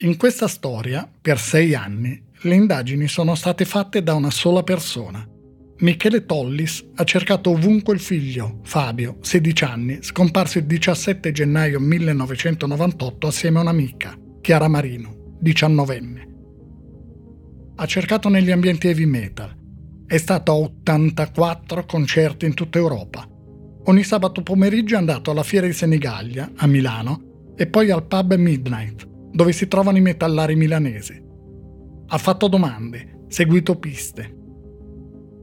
[0.00, 5.26] In questa storia, per sei anni, le indagini sono state fatte da una sola persona.
[5.78, 13.26] Michele Tollis ha cercato ovunque il figlio, Fabio, 16 anni, scomparso il 17 gennaio 1998
[13.26, 16.28] assieme a un'amica, Chiara Marino, 19enne.
[17.76, 19.56] Ha cercato negli ambienti heavy metal.
[20.06, 23.26] È stato a 84 concerti in tutta Europa.
[23.84, 28.34] Ogni sabato pomeriggio è andato alla Fiera di Senigallia, a Milano, e poi al pub
[28.34, 31.22] Midnight, dove si trovano i metallari milanesi.
[32.06, 34.34] Ha fatto domande, seguito piste.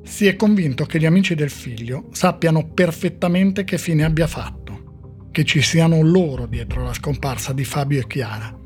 [0.02, 5.44] Si è convinto che gli amici del figlio sappiano perfettamente che fine abbia fatto, che
[5.44, 8.60] ci siano loro dietro la scomparsa di Fabio e Chiara.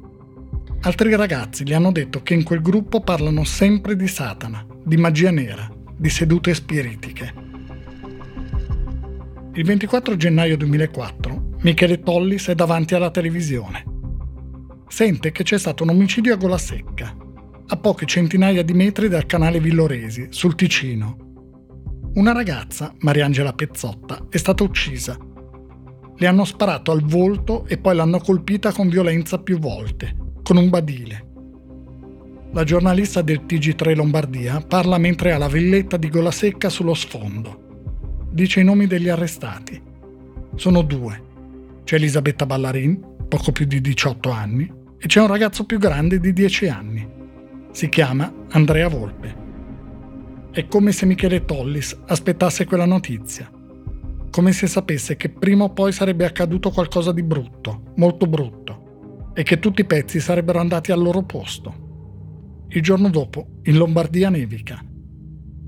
[0.80, 5.32] Altri ragazzi gli hanno detto che in quel gruppo parlano sempre di Satana, di magia
[5.32, 7.34] nera, di sedute spiritiche.
[9.55, 13.96] Il 24 gennaio 2004 Michele Tollis è davanti alla televisione
[14.88, 17.16] sente che c'è stato un omicidio a gola secca,
[17.68, 21.26] a poche centinaia di metri dal canale Villoresi, sul Ticino.
[22.13, 25.18] Una ragazza, Mariangela Pezzotta, è stata uccisa.
[26.15, 30.70] Le hanno sparato al volto e poi l'hanno colpita con violenza più volte, con un
[30.70, 31.26] badile.
[32.54, 37.65] La giornalista del TG3 Lombardia parla mentre ha la villetta di gola secca sullo sfondo.
[38.32, 39.80] Dice i nomi degli arrestati.
[40.55, 41.21] Sono due.
[41.84, 46.34] C'è Elisabetta Ballarin, poco più di 18 anni, e c'è un ragazzo più grande di
[46.34, 47.08] 10 anni.
[47.72, 49.46] Si chiama Andrea Volpe.
[50.52, 53.52] È come se Michele Tollis aspettasse quella notizia,
[54.32, 59.44] come se sapesse che prima o poi sarebbe accaduto qualcosa di brutto, molto brutto, e
[59.44, 62.66] che tutti i pezzi sarebbero andati al loro posto.
[62.70, 64.84] Il giorno dopo, in Lombardia nevica.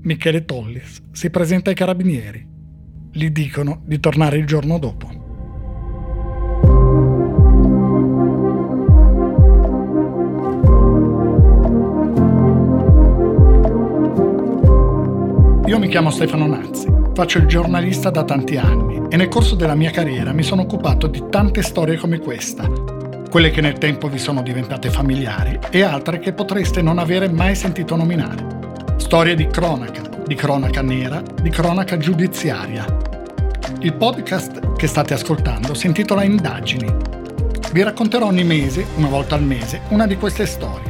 [0.02, 2.48] Michele Tollis si presenta ai carabinieri.
[3.12, 5.19] Gli dicono di tornare il giorno dopo.
[15.70, 19.76] Io mi chiamo Stefano Nazzi, faccio il giornalista da tanti anni e nel corso della
[19.76, 22.68] mia carriera mi sono occupato di tante storie come questa,
[23.30, 27.54] quelle che nel tempo vi sono diventate familiari e altre che potreste non avere mai
[27.54, 28.44] sentito nominare.
[28.96, 32.84] Storie di cronaca, di cronaca nera, di cronaca giudiziaria.
[33.78, 36.92] Il podcast che state ascoltando si intitola Indagini.
[37.70, 40.89] Vi racconterò ogni mese, una volta al mese, una di queste storie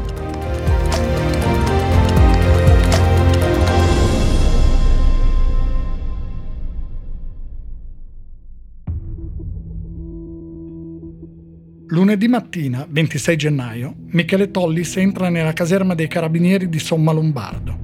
[11.91, 17.77] Lunedì mattina, 26 gennaio, Michele Tollis entra nella caserma dei carabinieri di Somma Lombardo.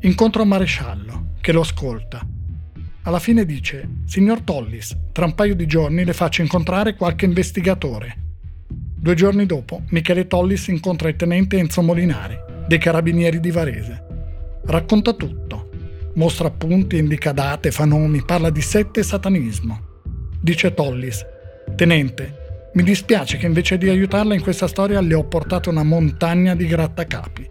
[0.00, 2.26] Incontra un maresciallo, che lo ascolta.
[3.02, 8.16] Alla fine dice, Signor Tollis, tra un paio di giorni le faccio incontrare qualche investigatore.
[8.68, 14.06] Due giorni dopo, Michele Tollis incontra il tenente Enzo Molinari, dei carabinieri di Varese.
[14.64, 15.68] Racconta tutto.
[16.14, 19.80] Mostra appunti, indica date, fa nomi, parla di sette e satanismo.
[20.40, 21.22] Dice Tollis,
[21.74, 22.44] Tenente,
[22.76, 26.66] mi dispiace che invece di aiutarla in questa storia le ho portato una montagna di
[26.66, 27.48] grattacapi.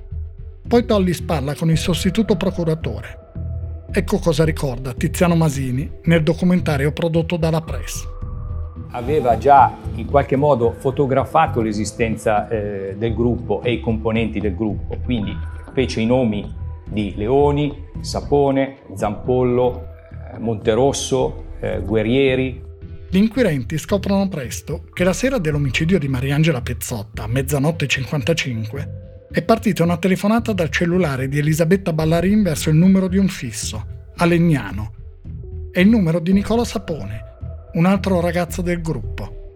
[0.67, 3.23] Poi Tollis parla con il sostituto procuratore.
[3.91, 8.07] Ecco cosa ricorda Tiziano Masini nel documentario prodotto dalla Press.
[8.91, 14.95] Aveva già in qualche modo fotografato l'esistenza eh, del gruppo e i componenti del gruppo,
[15.03, 15.35] quindi
[15.73, 16.53] fece i nomi
[16.87, 19.87] di Leoni, Sapone, Zampollo,
[20.35, 22.64] eh, Monterosso, eh, Guerrieri,
[23.15, 29.41] gli inquirenti scoprono presto che la sera dell'omicidio di Mariangela Pezzotta, a mezzanotte 55, è
[29.41, 34.25] partita una telefonata dal cellulare di Elisabetta Ballarin verso il numero di un fisso, a
[34.25, 34.93] Legnano.
[35.71, 37.21] È il numero di Nicola Sapone,
[37.75, 39.53] un altro ragazzo del gruppo.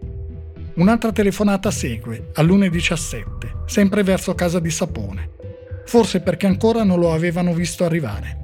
[0.76, 5.32] Un'altra telefonata segue, all'1.17, sempre verso casa di Sapone,
[5.84, 8.38] forse perché ancora non lo avevano visto arrivare.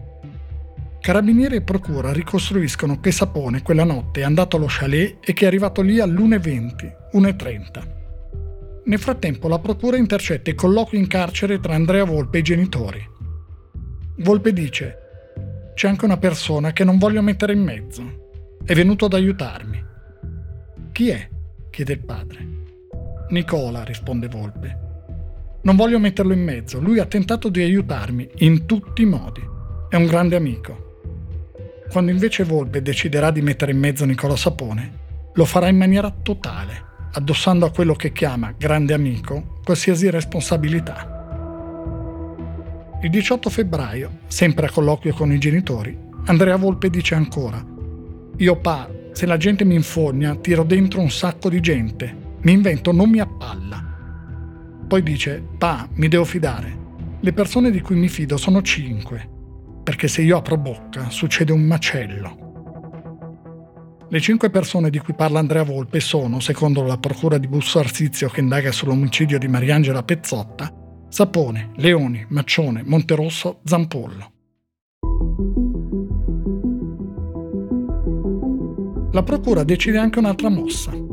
[1.07, 5.47] Carabinieri e procura ricostruiscono che Sapone quella notte è andato allo chalet e che è
[5.47, 8.83] arrivato lì all'1.20, 1.30.
[8.87, 13.09] Nel frattempo la procura intercetta i colloqui in carcere tra Andrea Volpe e i genitori.
[14.17, 14.97] Volpe dice
[15.75, 18.31] c'è anche una persona che non voglio mettere in mezzo.
[18.65, 19.85] È venuto ad aiutarmi.
[20.91, 21.29] Chi è?
[21.71, 22.49] chiede il padre.
[23.29, 24.79] Nicola, risponde Volpe.
[25.63, 29.49] Non voglio metterlo in mezzo, lui ha tentato di aiutarmi in tutti i modi.
[29.89, 30.86] È un grande amico.
[31.91, 35.05] Quando invece Volpe deciderà di mettere in mezzo Nicola Sapone,
[35.35, 41.15] lo farà in maniera totale, addossando a quello che chiama grande amico qualsiasi responsabilità.
[43.03, 45.97] Il 18 febbraio, sempre a colloquio con i genitori,
[46.27, 47.65] Andrea Volpe dice ancora:
[48.39, 52.93] Io pa, se la gente mi infogna, tiro dentro un sacco di gente, mi invento
[52.93, 53.83] non mi appalla.
[54.89, 56.85] Poi dice: Pa, mi devo fidare.
[57.21, 59.29] Le persone di cui mi fido sono cinque,
[59.87, 62.39] perché se io apro bocca succede un macello.
[64.09, 68.29] Le cinque persone di cui parla Andrea Volpe sono, secondo la procura di Busso Arsizio
[68.29, 70.75] che indaga sull'omicidio di Mariangela Pezzotta,
[71.09, 74.33] Sapone, Leoni, Maccione, Monterosso, Zampollo.
[79.13, 81.06] La procura decide anche un'altra mossa.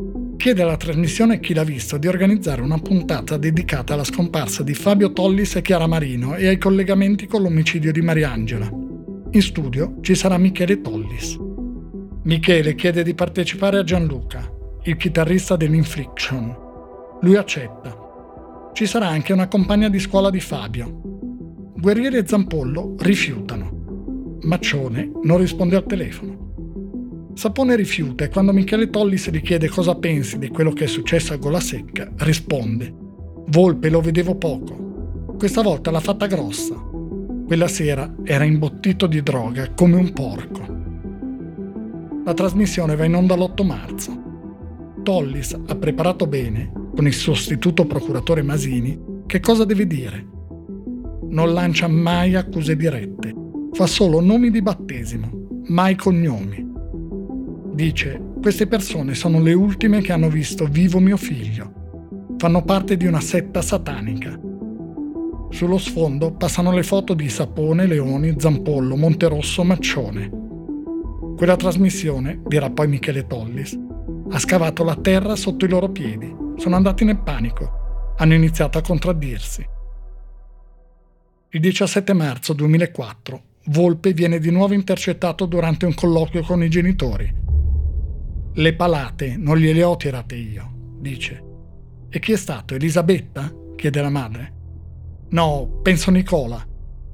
[0.44, 5.13] Chiede alla trasmissione Chi l'ha visto di organizzare una puntata dedicata alla scomparsa di Fabio
[5.13, 8.69] Tollis e Chiara Marino e ai collegamenti con l'omicidio di Mariangela.
[8.69, 11.38] In studio ci sarà Michele Tollis.
[12.24, 14.51] Michele chiede di partecipare a Gianluca,
[14.84, 16.54] il chitarrista dell'Infliction.
[17.22, 17.98] Lui accetta.
[18.74, 21.00] Ci sarà anche una compagna di scuola di Fabio.
[21.78, 24.40] Guerrieri e Zampollo rifiutano.
[24.42, 26.52] Maccione non risponde al telefono.
[27.33, 31.33] Sapone rifiuta e quando Michele Tollis gli chiede cosa pensi di quello che è successo
[31.33, 32.94] a Gola Secca, risponde:
[33.47, 35.35] Volpe lo vedevo poco.
[35.38, 36.75] Questa volta l'ha fatta grossa.
[37.45, 40.62] Quella sera era imbottito di droga come un porco.
[42.24, 44.21] La trasmissione va in onda l'8 marzo.
[45.03, 50.27] Tollis ha preparato bene, con il sostituto procuratore Masini, che cosa deve dire.
[51.30, 53.33] Non lancia mai accuse dirette,
[53.74, 55.30] fa solo nomi di battesimo,
[55.68, 56.72] mai cognomi.
[57.73, 62.35] Dice, queste persone sono le ultime che hanno visto vivo mio figlio.
[62.37, 64.39] Fanno parte di una setta satanica.
[65.49, 70.29] Sullo sfondo passano le foto di Sapone, Leoni, Zampollo, Monterosso, Maccione.
[71.35, 73.75] Quella trasmissione, dirà poi Michele Tollis,
[74.29, 76.31] ha scavato la terra sotto i loro piedi.
[76.57, 78.13] Sono andati nel panico.
[78.17, 79.67] Hanno iniziato a contraddirsi.
[81.49, 87.43] Il 17 marzo 2004 Volpe viene di nuovo intercettato durante un colloquio con i genitori.
[88.55, 91.44] Le palate non gliele ho tirate io, dice.
[92.09, 92.75] E chi è stato?
[92.75, 93.51] Elisabetta?
[93.75, 94.53] chiede la madre.
[95.29, 96.63] No, penso Nicola.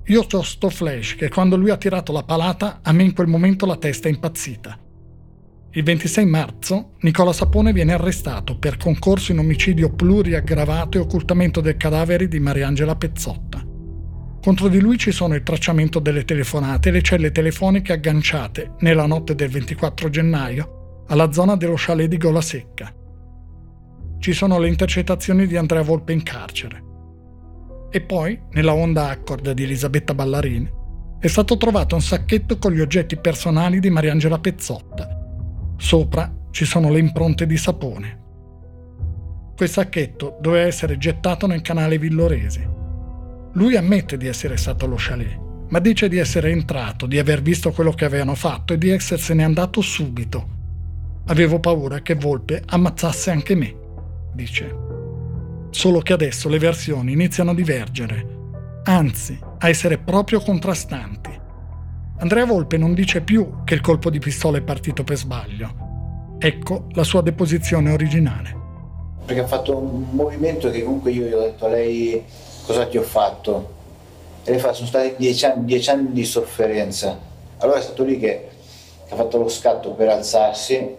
[0.08, 3.28] Io ho sto flash che quando lui ha tirato la palata, a me in quel
[3.28, 4.78] momento la testa è impazzita.
[5.72, 11.78] Il 26 marzo Nicola Sapone viene arrestato per concorso in omicidio pluriaggravato e occultamento del
[11.78, 13.64] cadavere di Mariangela Pezzotta.
[14.42, 19.06] Contro di lui ci sono il tracciamento delle telefonate e le celle telefoniche agganciate, nella
[19.06, 20.79] notte del 24 gennaio,
[21.10, 22.94] alla zona dello chalet di Gola Secca.
[24.20, 26.84] Ci sono le intercettazioni di Andrea Volpe in carcere.
[27.90, 30.72] E poi, nella Honda Accord di Elisabetta Ballarini,
[31.20, 35.08] è stato trovato un sacchetto con gli oggetti personali di Mariangela Pezzotta.
[35.78, 38.18] Sopra ci sono le impronte di sapone.
[39.56, 42.66] Quel sacchetto doveva essere gettato nel canale Villoresi.
[43.54, 45.40] Lui ammette di essere stato allo chalet,
[45.70, 49.44] ma dice di essere entrato, di aver visto quello che avevano fatto e di essersene
[49.44, 50.58] andato subito.
[51.30, 53.76] Avevo paura che Volpe ammazzasse anche me,
[54.34, 54.76] dice.
[55.70, 58.26] Solo che adesso le versioni iniziano a divergere,
[58.86, 61.30] anzi a essere proprio contrastanti.
[62.18, 66.38] Andrea Volpe non dice più che il colpo di pistola è partito per sbaglio.
[66.40, 68.58] Ecco la sua deposizione originale.
[69.24, 72.24] Perché ha fatto un movimento che comunque io gli ho detto a lei
[72.66, 73.76] cosa ti ho fatto.
[74.44, 77.20] E lei fa, sono stati dieci anni, dieci anni di sofferenza.
[77.60, 78.50] Allora è stato lì che,
[79.10, 80.98] ha fatto lo scatto per alzarsi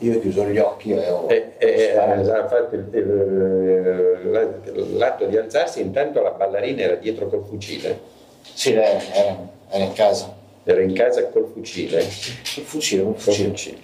[0.00, 1.26] io ho chiuso gli occhi e ho...
[1.28, 7.44] E, e, ha fatto il, il, l'atto di alzarsi, intanto la ballerina era dietro col
[7.44, 8.00] fucile.
[8.42, 9.36] Sì, lei era,
[9.68, 10.34] era in casa.
[10.64, 11.98] Era in casa col fucile?
[11.98, 13.48] Col fucile, col fucile.
[13.48, 13.76] fucile.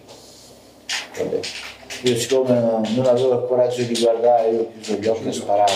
[1.19, 1.41] Vabbè.
[2.03, 5.73] Io siccome non avevo il coraggio di guardare, io ho chiuso gli occhi e sparato.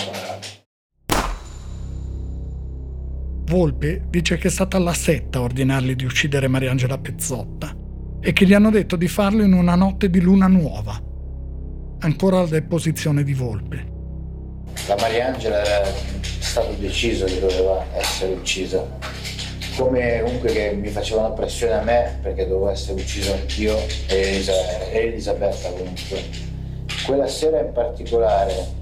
[3.45, 7.80] Volpe dice che è stata la setta a ordinargli di uccidere Mariangela Pezzotta
[8.23, 11.01] e che gli hanno detto di farlo in una notte di luna nuova.
[11.99, 13.89] Ancora la deposizione di Volpe.
[14.87, 15.89] La Mariangela era
[16.39, 18.85] stato deciso che doveva essere uccisa.
[19.75, 23.75] Come comunque che mi facevano pressione a me perché dovevo essere ucciso anch'io
[24.07, 26.23] e, Elisa- Elisabetta comunque.
[27.05, 28.79] Quella sera in particolare...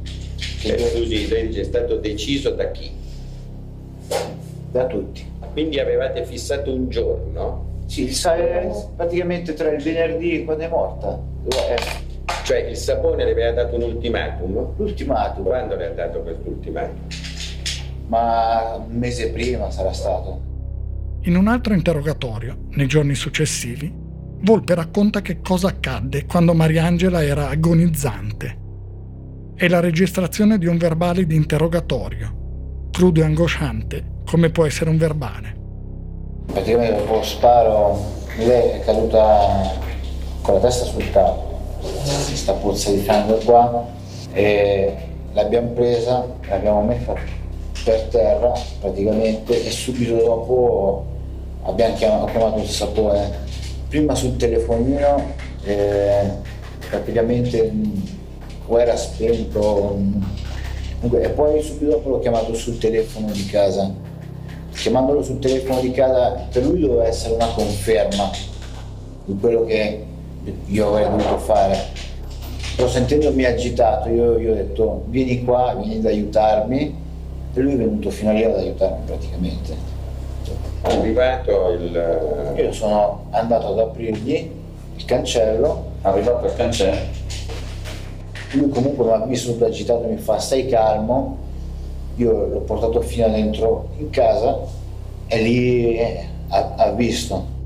[0.59, 2.91] Che eh, scusi, lei è stato deciso da chi?
[4.71, 5.25] Da tutti.
[5.53, 11.19] Quindi avevate fissato un giorno sì, sai, praticamente tra il venerdì quando è morta.
[11.47, 12.07] Eh,
[12.43, 14.73] Cioè il Sapone le aveva dato un ultimatum?
[14.77, 15.43] L'ultimatum.
[15.43, 17.07] Quando le ha dato questo ultimatum?
[18.07, 20.39] Ma un mese prima sarà stato.
[21.21, 23.91] In un altro interrogatorio, nei giorni successivi,
[24.41, 28.57] Volpe racconta che cosa accadde quando Mariangela era agonizzante.
[29.55, 34.97] È la registrazione di un verbale di interrogatorio, crudo e angosciante come può essere un
[34.97, 35.58] verbale.
[36.51, 37.99] Praticamente dopo lo sparo
[38.37, 39.77] lei è caduta
[40.41, 43.85] con la testa sul tavolo, si sta puzza di sangue qua
[44.33, 44.95] e
[45.33, 47.13] l'abbiamo presa, l'abbiamo messa
[47.83, 51.05] per terra praticamente e subito dopo
[51.63, 53.47] abbiamo chiamato, chiamato il sapore.
[53.87, 55.31] Prima sul telefonino
[55.63, 56.29] eh,
[56.89, 57.71] praticamente
[58.65, 59.97] o era spento
[61.01, 64.07] e poi subito dopo l'ho chiamato sul telefono di casa
[64.79, 68.29] chiamandolo sul telefono di casa per lui doveva essere una conferma
[69.25, 70.05] di quello che
[70.65, 71.77] io avrei dovuto fare
[72.75, 76.95] però sentendomi agitato io gli ho detto vieni qua vieni ad aiutarmi
[77.53, 79.97] e lui è venuto fino a lì ad aiutarmi praticamente
[80.81, 82.53] è arrivato il...
[82.55, 84.49] Io sono andato ad aprirgli
[84.95, 85.87] il cancello.
[86.01, 87.17] Arrivato il cancello?
[88.53, 91.37] Lui comunque mi ha visto tutto agitato e mi fa stai calmo.
[92.19, 94.59] Io l'ho portato fino dentro in casa
[95.25, 97.57] e lì eh, ha, ha visto.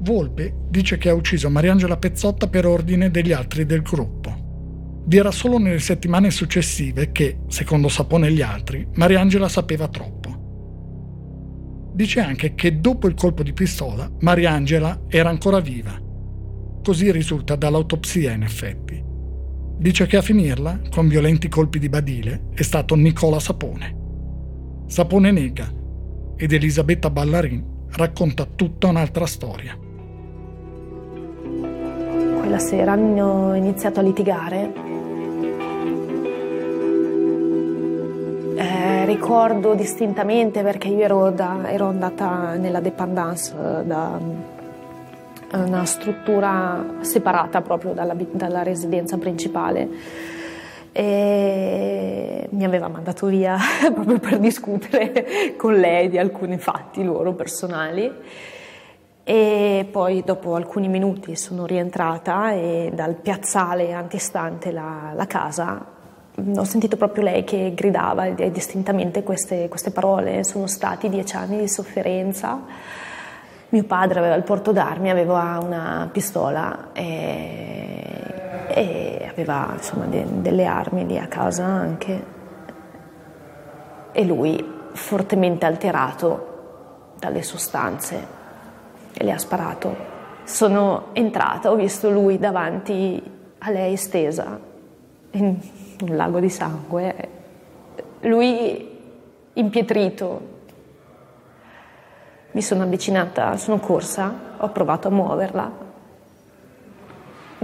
[0.00, 5.00] Volpe dice che ha ucciso Mariangela Pezzotta per ordine degli altri del gruppo.
[5.04, 10.30] Vi era solo nelle settimane successive che, secondo Sapone e gli altri, Mariangela sapeva troppo.
[11.94, 15.98] Dice anche che dopo il colpo di pistola Mariangela era ancora viva.
[16.82, 19.11] Così risulta dall'autopsia in effetti.
[19.76, 23.96] Dice che a finirla, con violenti colpi di badile, è stato Nicola Sapone.
[24.86, 25.70] Sapone nega
[26.36, 29.76] ed Elisabetta Ballarin racconta tutta un'altra storia.
[32.38, 34.90] Quella sera hanno iniziato a litigare
[39.04, 44.18] ricordo distintamente perché io ero, da, ero andata nella dependance eh, da
[45.52, 49.88] eh, una struttura separata proprio dalla, dalla residenza principale.
[50.92, 53.56] E mi aveva mandato via
[53.92, 58.10] proprio per discutere con lei di alcuni fatti loro personali.
[59.24, 66.00] E poi dopo alcuni minuti sono rientrata e dal piazzale antistante la, la casa
[66.56, 71.68] ho sentito proprio lei che gridava distintamente queste, queste, parole, sono stati dieci anni di
[71.68, 72.60] sofferenza.
[73.72, 80.66] Mio padre aveva il porto d'armi, aveva una pistola e, e aveva insomma, de, delle
[80.66, 82.24] armi lì a casa anche.
[84.12, 84.62] E lui,
[84.92, 88.26] fortemente alterato dalle sostanze,
[89.14, 89.96] e le ha sparato.
[90.44, 93.22] Sono entrata, ho visto lui davanti
[93.56, 94.60] a lei stesa.
[95.30, 95.56] In,
[96.02, 97.28] un lago di sangue,
[98.20, 98.98] lui
[99.54, 100.51] impietrito.
[102.52, 105.72] Mi sono avvicinata, sono corsa, ho provato a muoverla.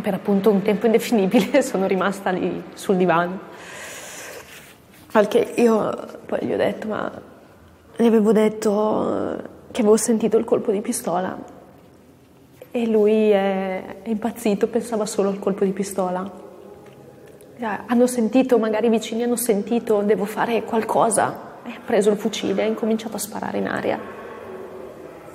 [0.01, 3.39] Per appunto un tempo indefinibile sono rimasta lì sul divano.
[5.13, 7.11] Al che io poi gli ho detto, ma
[7.97, 11.57] gli avevo detto che avevo sentito il colpo di pistola
[12.71, 16.47] e lui è, è impazzito, pensava solo al colpo di pistola.
[17.57, 21.47] Eh, hanno sentito, magari i vicini hanno sentito, devo fare qualcosa.
[21.65, 23.99] E ha preso il fucile e ha incominciato a sparare in aria,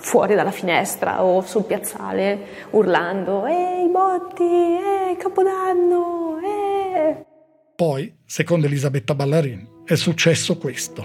[0.04, 2.38] fuori dalla finestra o sul piazzale,
[2.72, 7.26] urlando, ehi botti, ehi capodanno, eh.
[7.74, 11.04] Poi, secondo Elisabetta Ballarin, è successo questo.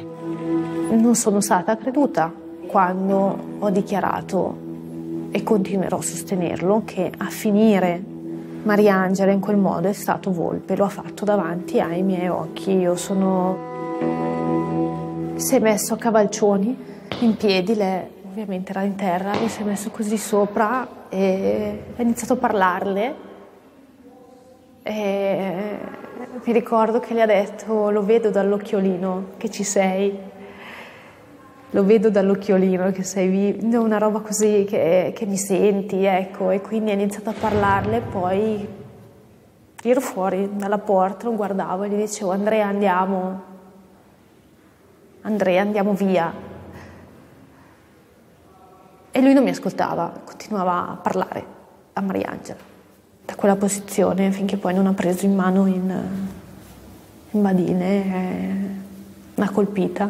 [0.90, 2.32] Non sono stata creduta
[2.66, 4.66] quando ho dichiarato
[5.30, 8.02] e continuerò a sostenerlo che a finire
[8.64, 12.72] Mariangela in quel modo è stato Volpe, lo ha fatto davanti ai miei occhi.
[12.72, 13.66] Io sono...
[15.36, 16.76] Si è messo a cavalcioni,
[17.20, 22.02] in piedi, lei ovviamente era in terra, mi si è messo così sopra e ha
[22.02, 23.14] iniziato a parlarle.
[24.84, 25.78] E
[26.44, 30.36] mi ricordo che le ha detto, lo vedo dall'occhiolino che ci sei
[31.70, 36.62] lo vedo dall'occhiolino che sei vivo, una roba così che, che, mi senti, ecco, e
[36.62, 38.66] quindi ho iniziato a parlarle, poi
[39.82, 43.42] ero fuori dalla porta, lo guardavo e gli dicevo Andrea andiamo,
[45.20, 46.47] Andrea andiamo via.
[49.18, 51.44] E lui non mi ascoltava, continuava a parlare
[51.94, 52.60] a Mariangela,
[53.24, 56.02] da quella posizione finché poi non ha preso in mano in,
[57.32, 58.54] in badine, eh,
[59.34, 60.08] una colpita.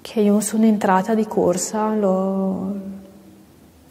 [0.00, 2.74] Che io sono entrata di corsa, l'ho,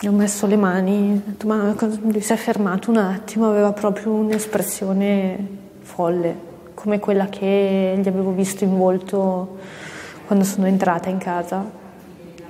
[0.04, 5.48] Ho messo le mani, detto, ma lui si è fermato un attimo, aveva proprio un'espressione
[5.82, 6.36] folle,
[6.74, 9.60] come quella che gli avevo visto in volto
[10.26, 11.81] quando sono entrata in casa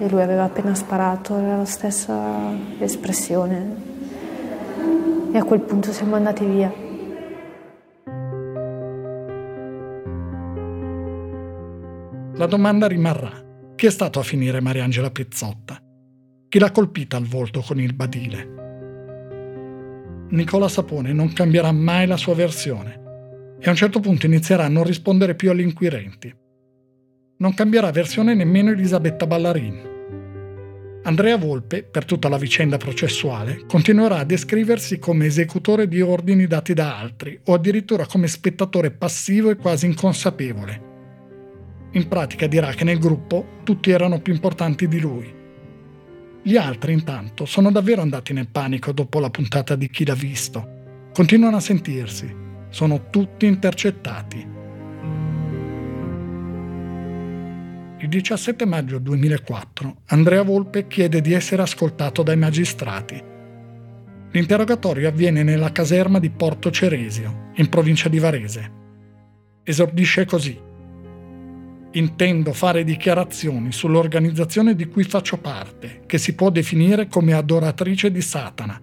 [0.01, 3.89] e lui aveva appena sparato, era la stessa espressione.
[5.31, 6.73] E a quel punto siamo andati via.
[12.33, 13.29] La domanda rimarrà.
[13.75, 15.79] Chi è stato a finire Mariangela Pizzotta?
[16.49, 18.59] Chi l'ha colpita al volto con il badile?
[20.29, 24.69] Nicola Sapone non cambierà mai la sua versione e a un certo punto inizierà a
[24.69, 26.35] non rispondere più agli inquirenti.
[27.37, 29.89] Non cambierà versione nemmeno Elisabetta Ballarin.
[31.03, 36.73] Andrea Volpe, per tutta la vicenda processuale, continuerà a descriversi come esecutore di ordini dati
[36.73, 40.89] da altri o addirittura come spettatore passivo e quasi inconsapevole.
[41.91, 45.39] In pratica dirà che nel gruppo tutti erano più importanti di lui
[46.43, 51.09] gli altri, intanto, sono davvero andati nel panico dopo la puntata di Chi l'ha visto.
[51.13, 52.35] Continuano a sentirsi.
[52.69, 54.47] Sono tutti intercettati.
[58.01, 63.21] Il 17 maggio 2004 Andrea Volpe chiede di essere ascoltato dai magistrati.
[64.31, 68.71] L'interrogatorio avviene nella caserma di Porto Ceresio, in provincia di Varese.
[69.61, 70.59] Esordisce così.
[71.91, 78.21] Intendo fare dichiarazioni sull'organizzazione di cui faccio parte, che si può definire come adoratrice di
[78.21, 78.81] Satana,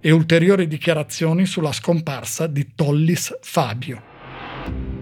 [0.00, 4.95] e ulteriori dichiarazioni sulla scomparsa di Tollis Fabio.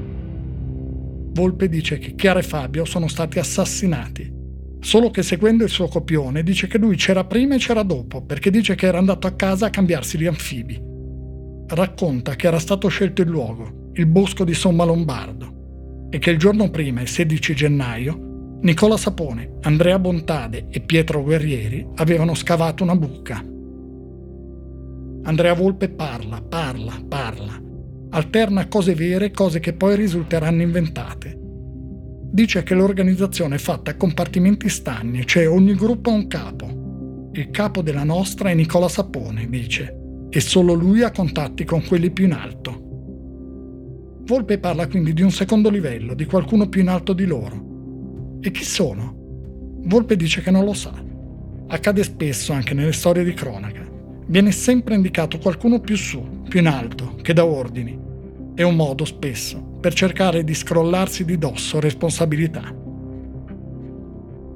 [1.35, 4.33] Volpe dice che Chiara e Fabio sono stati assassinati,
[4.79, 8.51] solo che seguendo il suo copione dice che lui c'era prima e c'era dopo, perché
[8.51, 10.81] dice che era andato a casa a cambiarsi gli anfibi.
[11.67, 16.39] Racconta che era stato scelto il luogo, il bosco di Somma Lombardo, e che il
[16.39, 22.95] giorno prima, il 16 gennaio, Nicola Sapone, Andrea Bontade e Pietro Guerrieri avevano scavato una
[22.95, 23.45] buca.
[25.25, 27.61] Andrea Volpe parla, parla, parla,
[28.15, 31.37] alterna cose vere e cose che poi risulteranno inventate.
[32.31, 37.31] Dice che l'organizzazione è fatta a compartimenti stagni, cioè ogni gruppo ha un capo.
[37.33, 42.11] Il capo della nostra è Nicola Sapone, dice, e solo lui ha contatti con quelli
[42.11, 42.83] più in alto.
[44.27, 48.39] Volpe parla quindi di un secondo livello, di qualcuno più in alto di loro.
[48.41, 49.13] E chi sono?
[49.87, 50.93] Volpe dice che non lo sa.
[51.67, 53.85] Accade spesso anche nelle storie di cronaca.
[54.27, 58.04] Viene sempre indicato qualcuno più su, più in alto, che dà ordini.
[58.57, 62.73] È un modo, spesso, per cercare di scrollarsi di dosso responsabilità.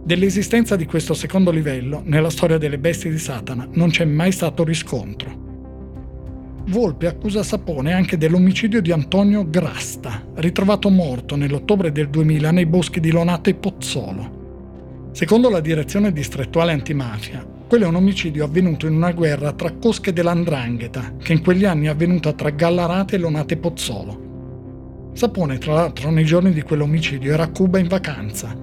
[0.04, 4.62] Dell'esistenza di questo secondo livello, nella storia delle bestie di Satana, non c'è mai stato
[4.62, 5.46] riscontro.
[6.66, 13.00] Volpe accusa Sapone anche dell'omicidio di Antonio Grasta, ritrovato morto nell'ottobre del 2000 nei boschi
[13.00, 15.10] di Lonate e Pozzolo.
[15.10, 20.12] Secondo la direzione distrettuale antimafia, quello è un omicidio avvenuto in una guerra tra cosche
[20.12, 25.10] dell'Andrangheta, che in quegli anni è avvenuta tra Gallarate e Lonate Pozzolo.
[25.12, 28.56] Sapone, tra l'altro, nei giorni di quell'omicidio era a Cuba in vacanza.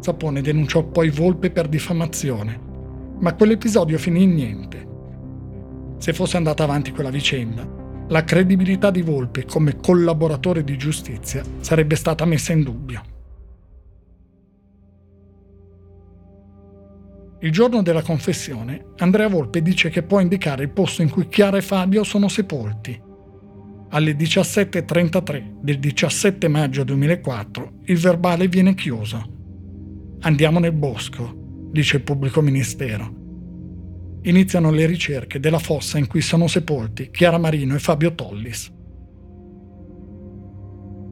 [0.00, 2.60] Sapone denunciò poi Volpe per diffamazione,
[3.18, 4.90] ma quell'episodio finì in niente
[6.02, 7.64] se fosse andata avanti quella vicenda,
[8.08, 13.11] la credibilità di Volpe come collaboratore di giustizia sarebbe stata messa in dubbio.
[17.42, 21.58] Il giorno della confessione, Andrea Volpe dice che può indicare il posto in cui Chiara
[21.58, 23.00] e Fabio sono sepolti.
[23.90, 30.16] Alle 17.33 del 17 maggio 2004 il verbale viene chiuso.
[30.20, 33.20] Andiamo nel bosco, dice il pubblico ministero
[34.22, 38.72] iniziano le ricerche della fossa in cui sono sepolti Chiara Marino e Fabio Tollis.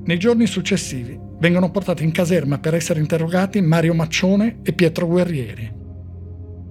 [0.04, 5.78] Nei giorni successivi vengono portati in caserma per essere interrogati Mario Maccione e Pietro Guerrieri.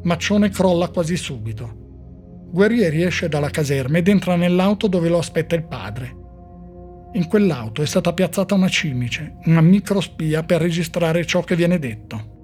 [0.04, 1.88] Maccione crolla quasi subito.
[2.52, 6.16] Guerrieri esce dalla caserma ed entra nell'auto dove lo aspetta il padre.
[7.14, 12.38] In quell'auto è stata piazzata una cimice, una microspia per registrare ciò che viene detto.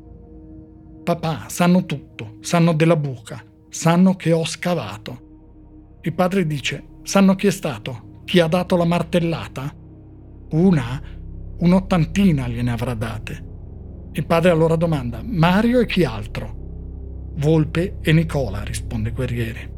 [1.04, 6.00] Papà, sanno tutto, sanno della buca, sanno che ho scavato.
[6.02, 9.72] Il padre dice, sanno chi è stato, chi ha dato la martellata?
[10.52, 11.02] Una,
[11.60, 13.54] un'ottantina gliene avrà date.
[14.13, 16.63] Il padre allora domanda, Mario e chi altro?
[17.38, 19.69] Volpe e Nicola, risponde Guerrieri.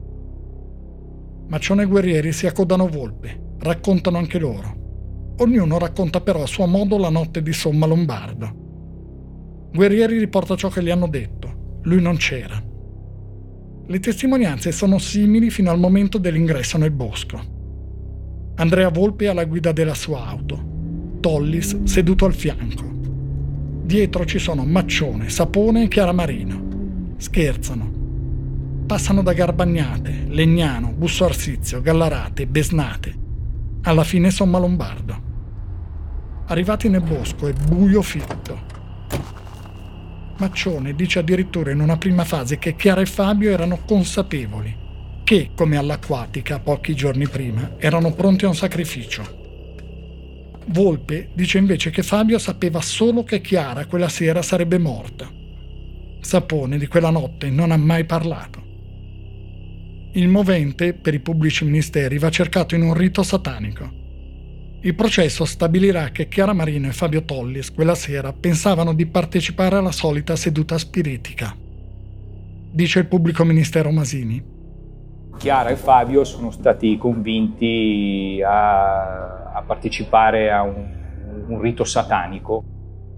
[1.48, 5.34] Maccione e Guerrieri si accodano Volpe, raccontano anche loro.
[5.38, 9.70] Ognuno racconta però a suo modo la notte di Somma Lombardo.
[9.74, 11.80] Guerrieri riporta ciò che gli hanno detto.
[11.84, 12.62] Lui non c'era.
[13.88, 17.40] Le testimonianze sono simili fino al momento dell'ingresso nel bosco.
[18.56, 22.84] Andrea Volpe alla guida della sua auto, Tollis seduto al fianco.
[23.84, 26.67] Dietro ci sono Maccione, Sapone e Chiara Marino.
[27.18, 28.06] Scherzano.
[28.86, 33.16] passano da Garbagnate, Legnano, Busso Arsizio, Gallarate, Besnate.
[33.82, 35.22] Alla fine Somma Lombardo.
[36.46, 38.60] Arrivati nel bosco è buio fitto.
[40.38, 44.76] Maccione dice addirittura in una prima fase che Chiara e Fabio erano consapevoli,
[45.24, 49.46] che, come all'acquatica pochi giorni prima, erano pronti a un sacrificio.
[50.68, 55.37] Volpe dice invece che Fabio sapeva solo che Chiara quella sera sarebbe morta.
[56.28, 58.62] Sapone di quella notte non ha mai parlato.
[60.12, 63.90] Il movente per i pubblici ministeri va cercato in un rito satanico.
[64.82, 69.94] Il processo stabilirà che Chiara Marino e Fabio Tollis quella sera pensavano di partecipare alla
[69.94, 71.56] solita seduta spiritica.
[72.74, 74.44] Dice il pubblico ministero Masini.
[75.38, 82.66] Chiara e Fabio sono stati convinti a, a partecipare a un, un rito satanico.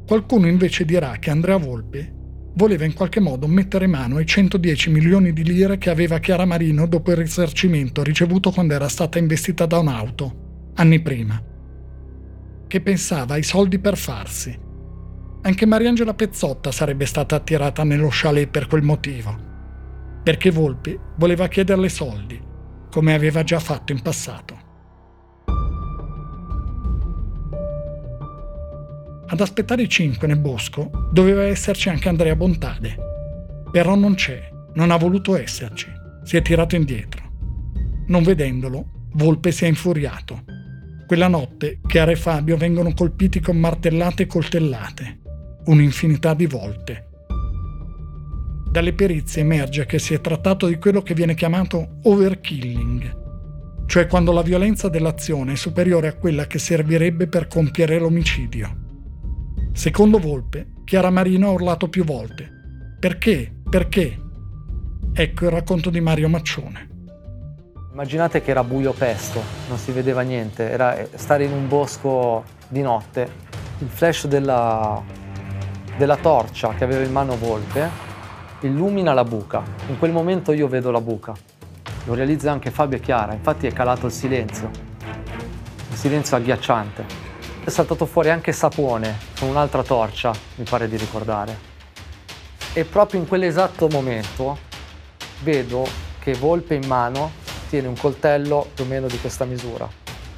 [0.05, 2.17] Qualcuno invece dirà che Andrea Volpe
[2.59, 6.87] voleva in qualche modo mettere mano ai 110 milioni di lire che aveva Chiara Marino
[6.87, 11.41] dopo il risarcimento ricevuto quando era stata investita da un'auto, anni prima.
[12.67, 14.59] Che pensava ai soldi per farsi.
[15.41, 19.37] Anche Mariangela Pezzotta sarebbe stata attirata nello chalet per quel motivo.
[20.21, 22.37] Perché Volpi voleva chiederle soldi,
[22.91, 24.58] come aveva già fatto in passato.
[29.31, 32.97] Ad aspettare i cinque nel bosco doveva esserci anche Andrea Bontade.
[33.71, 35.87] Però non c'è, non ha voluto esserci.
[36.23, 37.21] Si è tirato indietro.
[38.07, 40.43] Non vedendolo, Volpe si è infuriato.
[41.07, 45.19] Quella notte Chiara e Fabio vengono colpiti con martellate e coltellate,
[45.65, 47.07] un'infinità di volte.
[48.69, 54.31] Dalle perizie emerge che si è trattato di quello che viene chiamato overkilling, cioè quando
[54.31, 58.88] la violenza dell'azione è superiore a quella che servirebbe per compiere l'omicidio.
[59.71, 62.49] Secondo Volpe, Chiara Marino ha urlato più volte.
[62.99, 63.53] Perché?
[63.69, 64.19] Perché?
[65.13, 66.87] Ecco il racconto di Mario Maccione.
[67.93, 72.81] Immaginate che era buio pesto, non si vedeva niente, era stare in un bosco di
[72.81, 73.29] notte.
[73.79, 75.01] Il flash della,
[75.97, 77.89] della torcia che aveva in mano Volpe
[78.61, 79.63] illumina la buca.
[79.87, 81.33] In quel momento io vedo la buca.
[82.05, 84.69] Lo realizza anche Fabio e Chiara, infatti è calato il silenzio.
[85.89, 87.18] Un silenzio agghiacciante.
[87.61, 91.67] È saltato fuori anche Sapone con un'altra torcia, mi pare di ricordare.
[92.73, 94.57] E proprio in quell'esatto momento
[95.43, 95.85] vedo
[96.19, 97.31] che Volpe in mano
[97.69, 99.87] tiene un coltello più o meno di questa misura.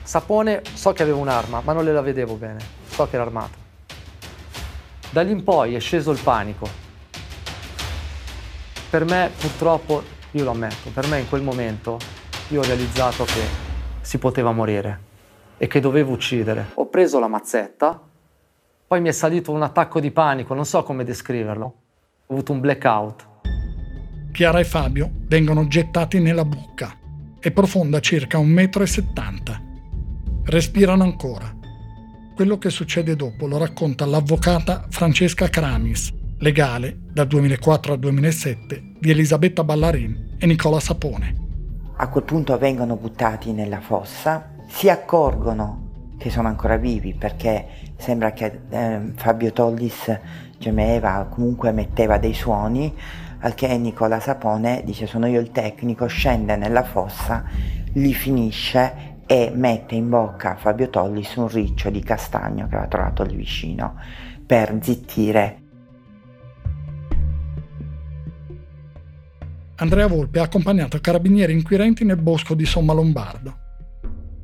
[0.04, 3.58] Sapone so che aveva un'arma, ma non le la vedevo bene, so che era armato.
[5.12, 6.68] Da lì in poi è sceso il panico.
[8.90, 11.98] Per me, purtroppo, io lo ammetto, per me in quel momento
[12.50, 13.70] io ho realizzato che
[14.02, 15.11] si poteva morire
[15.62, 16.72] e che dovevo uccidere.
[16.74, 18.02] Ho preso la mazzetta,
[18.88, 21.66] poi mi è salito un attacco di panico, non so come descriverlo.
[22.26, 23.28] Ho avuto un blackout.
[24.32, 26.98] Chiara e Fabio vengono gettati nella buca.
[27.40, 30.44] È profonda circa 1,70 m.
[30.46, 31.56] Respirano ancora.
[32.34, 39.12] Quello che succede dopo lo racconta l'avvocata Francesca Cramis, legale dal 2004 al 2007 di
[39.12, 41.36] Elisabetta Ballarin e Nicola Sapone.
[41.98, 48.32] A quel punto vengono buttati nella fossa si accorgono che sono ancora vivi perché sembra
[48.32, 50.18] che eh, Fabio Tollis
[50.58, 52.92] gemeva, comunque metteva dei suoni,
[53.40, 57.44] al che Nicola Sapone dice sono io il tecnico, scende nella fossa,
[57.94, 62.88] li finisce e mette in bocca a Fabio Tollis un riccio di castagno che aveva
[62.88, 63.96] trovato lì vicino
[64.46, 65.58] per zittire.
[69.76, 73.61] Andrea Volpe ha accompagnato carabinieri inquirenti nel bosco di Somma Lombardo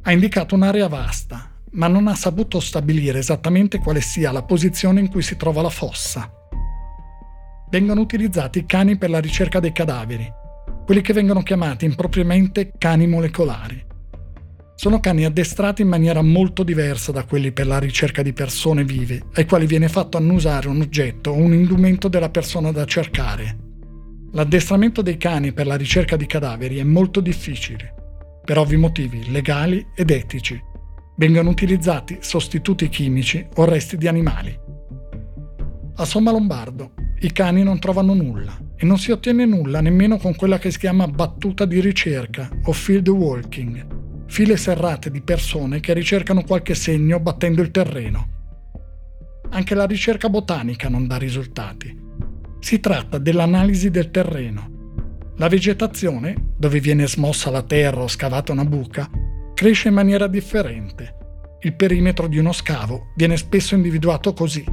[0.08, 5.10] ha indicato un'area vasta, ma non ha saputo stabilire esattamente quale sia la posizione in
[5.10, 6.32] cui si trova la fossa.
[7.70, 10.32] Vengono utilizzati cani per la ricerca dei cadaveri,
[10.86, 13.86] quelli che vengono chiamati impropriamente cani molecolari.
[14.76, 19.24] Sono cani addestrati in maniera molto diversa da quelli per la ricerca di persone vive,
[19.34, 23.58] ai quali viene fatto annusare un oggetto o un indumento della persona da cercare.
[24.32, 27.96] L'addestramento dei cani per la ricerca di cadaveri è molto difficile
[28.48, 30.58] per ovvi motivi legali ed etici.
[31.18, 34.58] Vengono utilizzati sostituti chimici o resti di animali.
[35.96, 40.34] A Somma Lombardo i cani non trovano nulla e non si ottiene nulla nemmeno con
[40.34, 45.92] quella che si chiama battuta di ricerca o field walking, file serrate di persone che
[45.92, 48.30] ricercano qualche segno battendo il terreno.
[49.50, 51.94] Anche la ricerca botanica non dà risultati.
[52.60, 54.76] Si tratta dell'analisi del terreno
[55.38, 59.10] la vegetazione, dove viene smossa la terra o scavata una buca,
[59.54, 61.16] cresce in maniera differente.
[61.62, 64.64] Il perimetro di uno scavo viene spesso individuato così.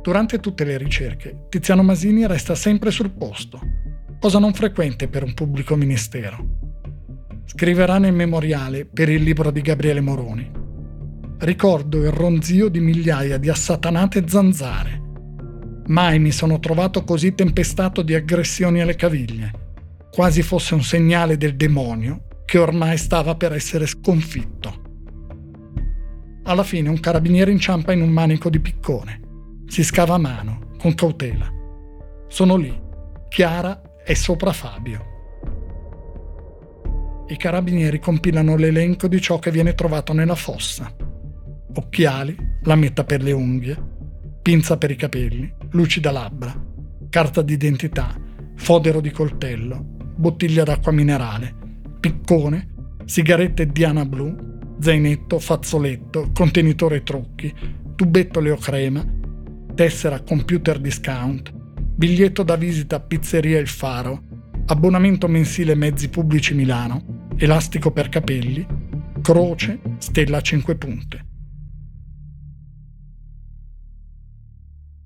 [0.00, 3.60] Durante tutte le ricerche, Tiziano Masini resta sempre sul posto.
[4.20, 6.56] cosa non frequente per un pubblico ministero.
[7.44, 10.50] Scriverà nel memoriale per il libro di Gabriele Moroni.
[11.38, 15.07] Ricordo il ronzio di migliaia di assatanate zanzare.
[15.88, 19.50] Mai mi sono trovato così tempestato di aggressioni alle caviglie,
[20.12, 24.82] quasi fosse un segnale del demonio che ormai stava per essere sconfitto.
[26.44, 29.20] Alla fine un carabiniere inciampa in un manico di piccone.
[29.66, 31.50] Si scava a mano, con cautela.
[32.28, 32.78] Sono lì.
[33.28, 35.04] Chiara è sopra Fabio.
[37.28, 40.94] I carabinieri compilano l'elenco di ciò che viene trovato nella fossa.
[41.74, 43.76] Occhiali, lametta per le unghie,
[44.42, 46.54] pinza per i capelli, lucida labbra,
[47.10, 48.14] carta d'identità,
[48.56, 49.82] fodero di coltello,
[50.16, 51.54] bottiglia d'acqua minerale,
[52.00, 54.34] piccone, sigarette Diana blu,
[54.80, 57.52] zainetto, fazzoletto, contenitore trucchi,
[57.94, 59.04] tubetto leocrema,
[59.74, 64.22] tessera computer discount, biglietto da visita pizzeria Il Faro,
[64.66, 68.66] abbonamento mensile mezzi pubblici Milano, elastico per capelli,
[69.22, 71.27] croce, stella a 5 punte.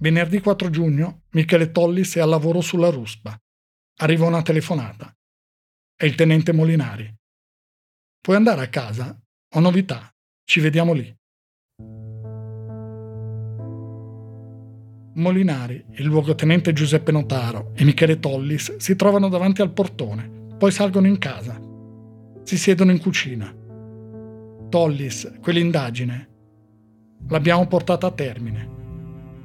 [0.02, 3.38] Venerdì 4 giugno Michele Tollis è al lavoro sulla ruspa.
[4.00, 5.16] Arriva una telefonata.
[5.94, 7.08] È il tenente Molinari.
[8.20, 9.16] Puoi andare a casa?
[9.54, 10.12] Ho novità,
[10.42, 11.16] ci vediamo lì.
[15.14, 21.06] Molinari, il luogotenente Giuseppe Notaro e Michele Tollis si trovano davanti al portone, poi salgono
[21.06, 21.60] in casa.
[22.42, 23.54] Si siedono in cucina.
[24.68, 26.28] Tollis, quell'indagine,
[27.28, 28.71] l'abbiamo portata a termine.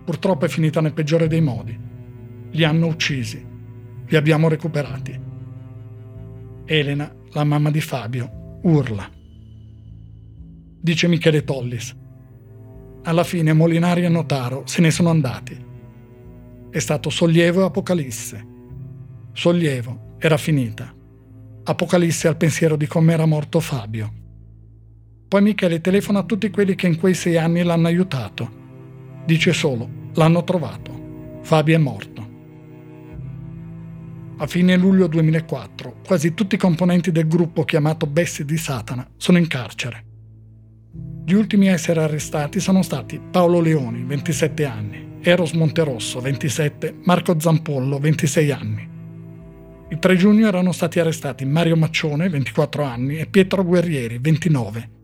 [0.07, 1.77] Purtroppo è finita nel peggiore dei modi.
[2.51, 3.45] Li hanno uccisi.
[4.07, 5.19] Li abbiamo recuperati.
[6.63, 9.15] Elena, la mamma di Fabio, urla
[10.87, 11.93] dice Michele Tollis.
[13.03, 15.65] Alla fine Molinari e Notaro se ne sono andati.
[16.69, 18.47] È stato sollievo e apocalisse.
[19.33, 20.93] Sollievo, era finita.
[21.63, 24.13] Apocalisse al pensiero di come era morto Fabio.
[25.27, 28.65] Poi Michele telefona a tutti quelli che in quei sei anni l'hanno aiutato.
[29.27, 31.39] Dice solo, l'hanno trovato.
[31.41, 32.27] Fabio è morto.
[34.37, 39.37] A fine luglio 2004, quasi tutti i componenti del gruppo chiamato Bessi di Satana sono
[39.37, 40.05] in carcere.
[41.25, 47.37] Gli ultimi a essere arrestati sono stati Paolo Leoni, 27 anni, Eros Monterosso, 27, Marco
[47.37, 48.89] Zampollo, 26 anni.
[49.89, 54.95] Il 3 giugno erano stati arrestati Mario Maccione, 24 anni, e Pietro Guerrieri, 29.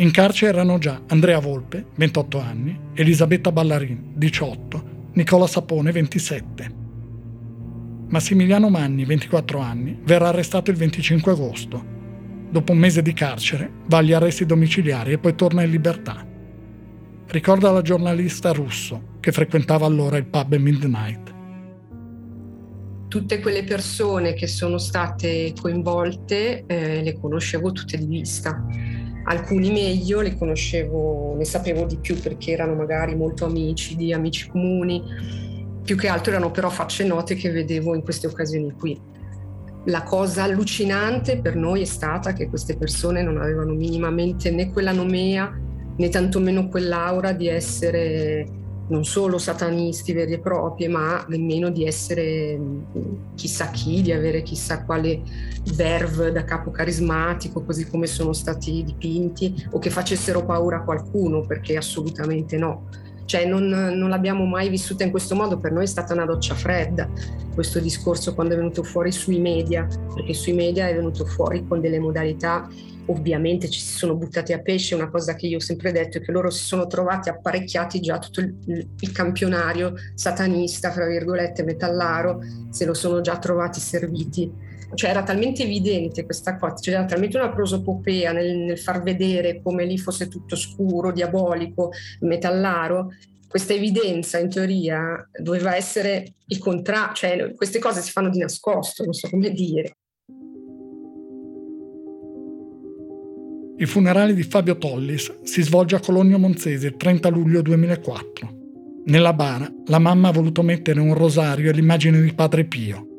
[0.00, 6.70] In carcere erano già Andrea Volpe, 28 anni, Elisabetta Ballarin, 18, Nicola Sapone, 27.
[8.08, 11.98] Massimiliano Manni, 24 anni, verrà arrestato il 25 agosto
[12.50, 16.26] Dopo un mese di carcere, va agli arresti domiciliari e poi torna in libertà.
[17.26, 21.34] Ricorda la giornalista russo che frequentava allora il pub Midnight.
[23.06, 28.64] Tutte quelle persone che sono state coinvolte eh, le conoscevo tutte di vista.
[29.24, 34.48] Alcuni meglio, le conoscevo, ne sapevo di più perché erano magari molto amici, di amici
[34.48, 35.02] comuni.
[35.82, 38.98] Più che altro erano però facce note che vedevo in queste occasioni qui.
[39.86, 44.92] La cosa allucinante per noi è stata che queste persone non avevano minimamente né quella
[44.92, 45.58] nomea
[45.96, 48.46] né tantomeno quell'aura di essere
[48.90, 52.82] non solo satanisti veri e propri, ma nemmeno di essere mm,
[53.34, 55.22] chissà chi, di avere chissà quale
[55.74, 61.46] verve da capo carismatico, così come sono stati dipinti, o che facessero paura a qualcuno,
[61.46, 62.86] perché assolutamente no
[63.30, 66.56] cioè non, non, l'abbiamo mai vissuta in questo modo, per noi è stata una doccia
[66.56, 67.08] fredda
[67.54, 71.80] questo discorso quando è venuto fuori sui media, perché sui media è venuto fuori con
[71.80, 72.68] delle modalità,
[73.06, 76.20] ovviamente ci si sono buttati a pesce, una cosa che io ho sempre detto è
[76.20, 78.52] che loro si sono trovati apparecchiati già tutto il,
[78.98, 82.40] il campionario satanista, fra virgolette, metallaro,
[82.70, 84.52] se lo sono già trovati serviti
[84.94, 89.84] cioè era talmente evidente questa cosa, c'era talmente una prosopopea nel, nel far vedere come
[89.84, 93.10] lì fosse tutto scuro, diabolico, metallaro,
[93.50, 99.02] questa evidenza in teoria doveva essere il contrario, cioè queste cose si fanno di nascosto,
[99.02, 99.92] non so come dire.
[103.76, 108.58] I funerali di Fabio Tollis si svolge a Cologno Monzese il 30 luglio 2004.
[109.06, 113.09] Nella bara la mamma ha voluto mettere un rosario e l'immagine di Padre Pio.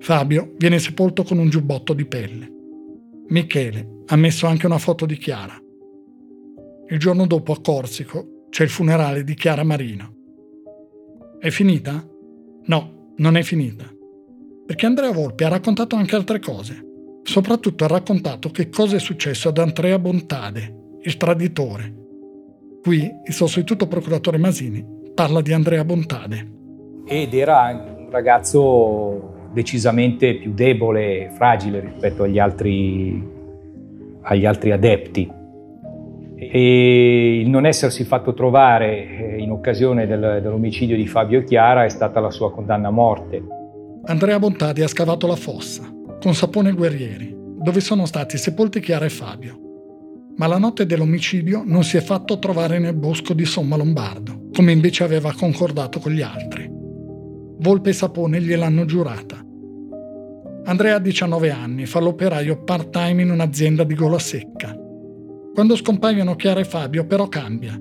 [0.00, 2.52] Fabio viene sepolto con un giubbotto di pelle.
[3.28, 5.60] Michele ha messo anche una foto di Chiara.
[6.90, 10.14] Il giorno dopo a Corsico c'è il funerale di Chiara Marino.
[11.38, 12.06] È finita?
[12.64, 13.84] No, non è finita.
[14.66, 16.84] Perché Andrea Volpi ha raccontato anche altre cose.
[17.22, 21.94] Soprattutto ha raccontato che cosa è successo ad Andrea Bontade, il traditore.
[22.82, 24.84] Qui il sostituto procuratore Masini
[25.14, 26.56] parla di Andrea Bontade.
[27.04, 33.20] Ed era un ragazzo decisamente più debole e fragile rispetto agli altri,
[34.22, 35.32] agli altri adepti.
[36.36, 41.88] E il non essersi fatto trovare eh, in occasione del, dell'omicidio di Fabio Chiara è
[41.88, 43.42] stata la sua condanna a morte.
[44.04, 45.82] Andrea Bontadi ha scavato la fossa
[46.22, 49.58] con Sapone Guerrieri, dove sono stati sepolti Chiara e Fabio.
[50.36, 54.70] Ma la notte dell'omicidio non si è fatto trovare nel bosco di Somma Lombardo, come
[54.70, 56.70] invece aveva concordato con gli altri.
[57.60, 59.46] Volpe e Sapone gliel'hanno giurata.
[60.68, 64.76] Andrea ha 19 anni, fa l'operaio part-time in un'azienda di gola secca.
[65.54, 67.80] Quando scompaiono Chiara e Fabio però cambia.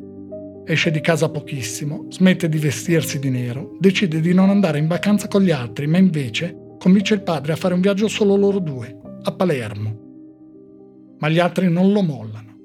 [0.66, 5.28] Esce di casa pochissimo, smette di vestirsi di nero, decide di non andare in vacanza
[5.28, 8.98] con gli altri, ma invece convince il padre a fare un viaggio solo loro due,
[9.22, 11.16] a Palermo.
[11.20, 12.56] Ma gli altri non lo mollano.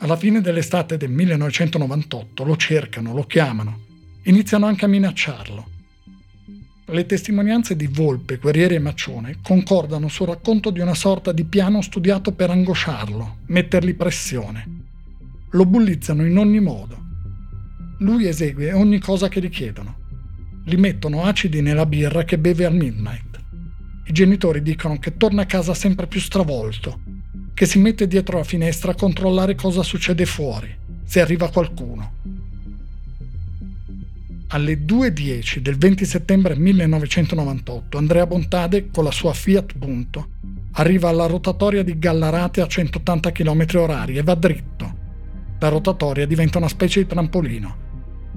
[0.00, 3.78] Alla fine dell'estate del 1998 lo cercano, lo chiamano,
[4.24, 5.72] iniziano anche a minacciarlo.
[6.86, 11.80] Le testimonianze di Volpe, Guerrieri e Maccione concordano sul racconto di una sorta di piano
[11.80, 14.82] studiato per angosciarlo, mettergli pressione.
[15.52, 17.02] Lo bullizzano in ogni modo.
[18.00, 19.96] Lui esegue ogni cosa che gli chiedono.
[20.62, 23.40] Gli mettono acidi nella birra che beve al midnight.
[24.04, 27.00] I genitori dicono che torna a casa sempre più stravolto,
[27.54, 30.68] che si mette dietro la finestra a controllare cosa succede fuori,
[31.02, 32.33] se arriva qualcuno
[34.54, 40.28] alle 2.10 del 20 settembre 1998 Andrea Bontade con la sua Fiat Punto
[40.74, 45.02] arriva alla rotatoria di Gallarate a 180 km orari e va dritto.
[45.58, 47.76] La rotatoria diventa una specie di trampolino.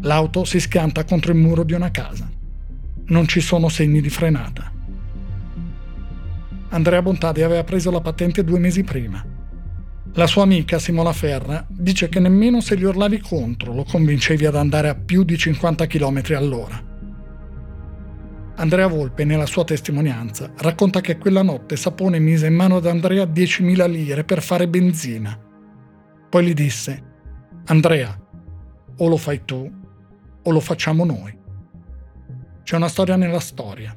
[0.01, 2.30] L'auto si schianta contro il muro di una casa.
[3.08, 4.71] Non ci sono segni di frenata.
[6.69, 9.37] Andrea Bontade aveva preso la patente due mesi prima
[10.17, 14.56] la sua amica Simona Ferra dice che nemmeno se gli urlavi contro lo convincevi ad
[14.56, 16.84] andare a più di 50 km all'ora.
[18.56, 23.25] Andrea Volpe, nella sua testimonianza, racconta che quella notte Sapone mise in mano ad Andrea
[23.25, 25.39] 10.000 lire per fare benzina.
[26.30, 27.03] Poi gli disse:
[27.65, 28.19] Andrea,
[28.97, 29.71] o lo fai tu
[30.41, 31.38] o lo facciamo noi.
[32.63, 33.95] C'è una storia nella storia.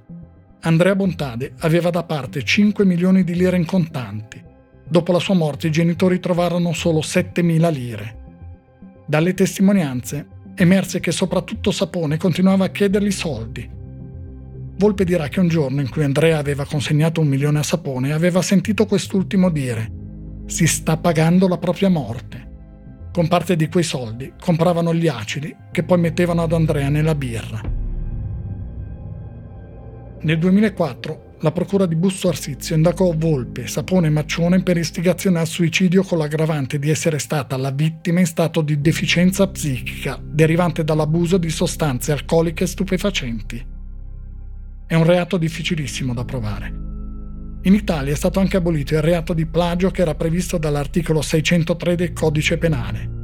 [0.61, 4.48] Andrea Bontade aveva da parte 5 milioni di lire in contanti
[4.90, 8.16] Dopo la sua morte i genitori trovarono solo 7.000 lire.
[9.07, 10.26] Dalle testimonianze
[10.57, 13.70] emerse che soprattutto Sapone continuava a chiedergli soldi.
[14.76, 18.42] Volpe dirà che un giorno in cui Andrea aveva consegnato un milione a Sapone aveva
[18.42, 19.92] sentito quest'ultimo dire
[20.46, 22.48] si sta pagando la propria morte.
[23.12, 27.61] Con parte di quei soldi compravano gli acidi che poi mettevano ad Andrea nella birra.
[30.22, 35.46] Nel 2004 la procura di Busto Arsizio indagò Volpe, Sapone e Maccione per istigazione al
[35.46, 41.38] suicidio con l'aggravante di essere stata la vittima in stato di deficienza psichica derivante dall'abuso
[41.38, 43.66] di sostanze alcoliche stupefacenti.
[44.87, 46.88] È un reato difficilissimo da provare.
[47.62, 51.94] In Italia è stato anche abolito il reato di plagio che era previsto dall'articolo 603
[51.94, 53.19] del codice penale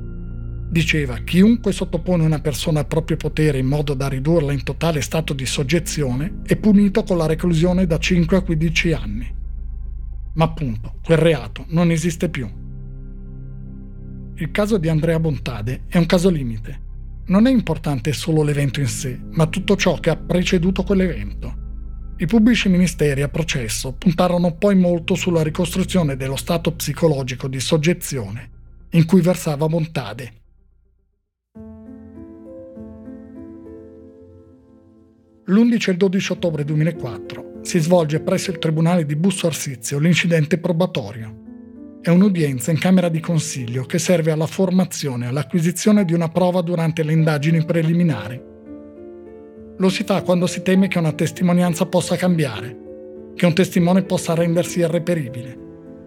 [0.68, 5.32] Diceva, chiunque sottopone una persona al proprio potere in modo da ridurla in totale stato
[5.32, 9.34] di soggezione è punito con la reclusione da 5 a 15 anni.
[10.34, 12.50] Ma appunto, quel reato non esiste più.
[14.34, 16.82] Il caso di Andrea Bontade è un caso limite.
[17.26, 21.64] Non è importante solo l'evento in sé, ma tutto ciò che ha preceduto quell'evento.
[22.18, 28.50] I pubblici ministeri a processo puntarono poi molto sulla ricostruzione dello stato psicologico di soggezione
[28.90, 30.44] in cui versava Bontade
[35.48, 40.58] L'11 e il 12 ottobre 2004 si svolge presso il Tribunale di Busto Arsizio l'incidente
[40.58, 42.00] probatorio.
[42.02, 46.62] È un'udienza in Camera di Consiglio che serve alla formazione e all'acquisizione di una prova
[46.62, 48.42] durante le indagini preliminari.
[49.76, 52.76] Lo si fa quando si teme che una testimonianza possa cambiare,
[53.36, 55.58] che un testimone possa rendersi irreperibile,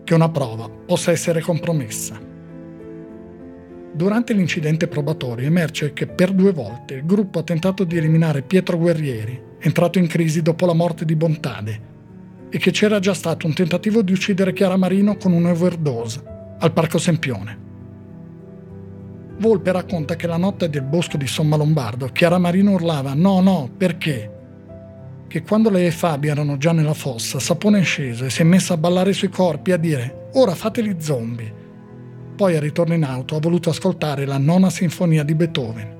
[0.03, 2.28] che una prova possa essere compromessa.
[3.91, 8.77] Durante l'incidente probatorio emerge che per due volte il gruppo ha tentato di eliminare Pietro
[8.77, 11.81] Guerrieri, entrato in crisi dopo la morte di Bontade,
[12.49, 16.23] e che c'era già stato un tentativo di uccidere Chiara Marino con un'overdose
[16.59, 17.67] al Parco Sempione.
[19.37, 23.71] Volpe racconta che la notte del bosco di Somma Lombardo Chiara Marino urlava no, no,
[23.75, 24.37] perché?
[25.27, 28.45] Che quando lei e Fabio erano già nella fossa, Sapone è sceso e si è
[28.45, 31.58] messa a ballare sui corpi e a dire ora fateli zombie
[32.39, 35.97] poi al ritorno in auto ha voluto ascoltare la nona sinfonia di Beethoven.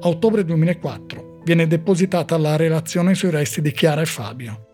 [0.00, 4.68] A ottobre 2004 viene depositata la relazione sui resti di Chiara e Fabio.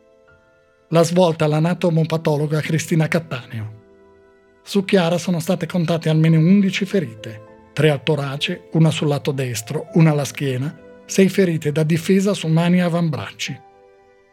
[0.91, 3.73] La svolta l'anatomopatologa Cristina Cattaneo.
[4.63, 7.43] Su Chiara sono state contate almeno 11 ferite,
[7.73, 12.47] tre al torace, una sul lato destro, una alla schiena, sei ferite da difesa su
[12.47, 13.61] mani e avambracci.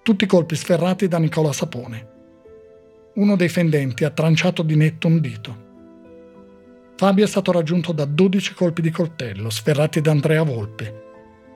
[0.04, 2.14] tutti colpi sferrati da Nicola Sapone.
[3.16, 5.64] Uno dei fendenti ha tranciato di netto un dito.
[6.98, 11.04] Fabio è stato raggiunto da 12 colpi di coltello sferrati da Andrea Volpe,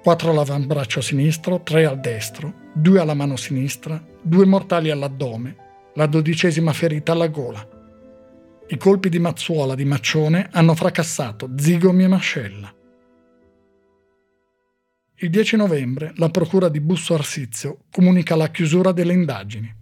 [0.01, 5.55] 4 all'avambraccio sinistro, 3 al destro, 2 alla mano sinistra, 2 mortali all'addome,
[5.95, 7.67] la dodicesima ferita alla gola.
[8.67, 12.73] I colpi di mazzuola di Maccione hanno fracassato zigomi e mascella.
[15.15, 19.78] Il 10 novembre la procura di Busso Arsizio comunica la chiusura delle indagini.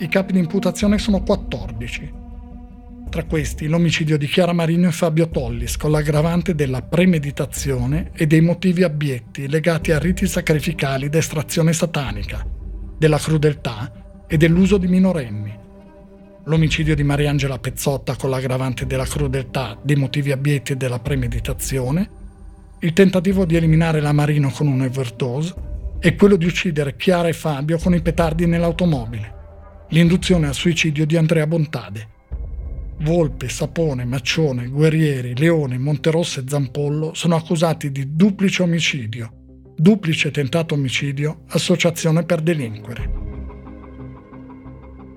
[0.00, 2.12] I capi di imputazione sono 14.
[3.10, 8.40] Tra questi l'omicidio di Chiara Marino e Fabio Tollis con l'aggravante della premeditazione e dei
[8.40, 12.42] motivi abietti legati a riti sacrificali d'estrazione satanica,
[12.96, 15.54] della crudeltà e dell'uso di minorenni.
[16.44, 22.10] L'omicidio di Mariangela Pezzotta con l'aggravante della crudeltà, dei motivi abietti e della premeditazione,
[22.78, 25.54] il tentativo di eliminare la Marino con un overdose
[26.00, 29.39] e quello di uccidere Chiara e Fabio con i petardi nell'automobile,
[29.90, 32.08] l'induzione al suicidio di Andrea Bontade.
[33.00, 39.32] Volpe, Sapone, Maccione, Guerrieri, Leone, Monterosso e Zampollo sono accusati di duplice omicidio,
[39.76, 43.30] duplice tentato omicidio, associazione per delinquere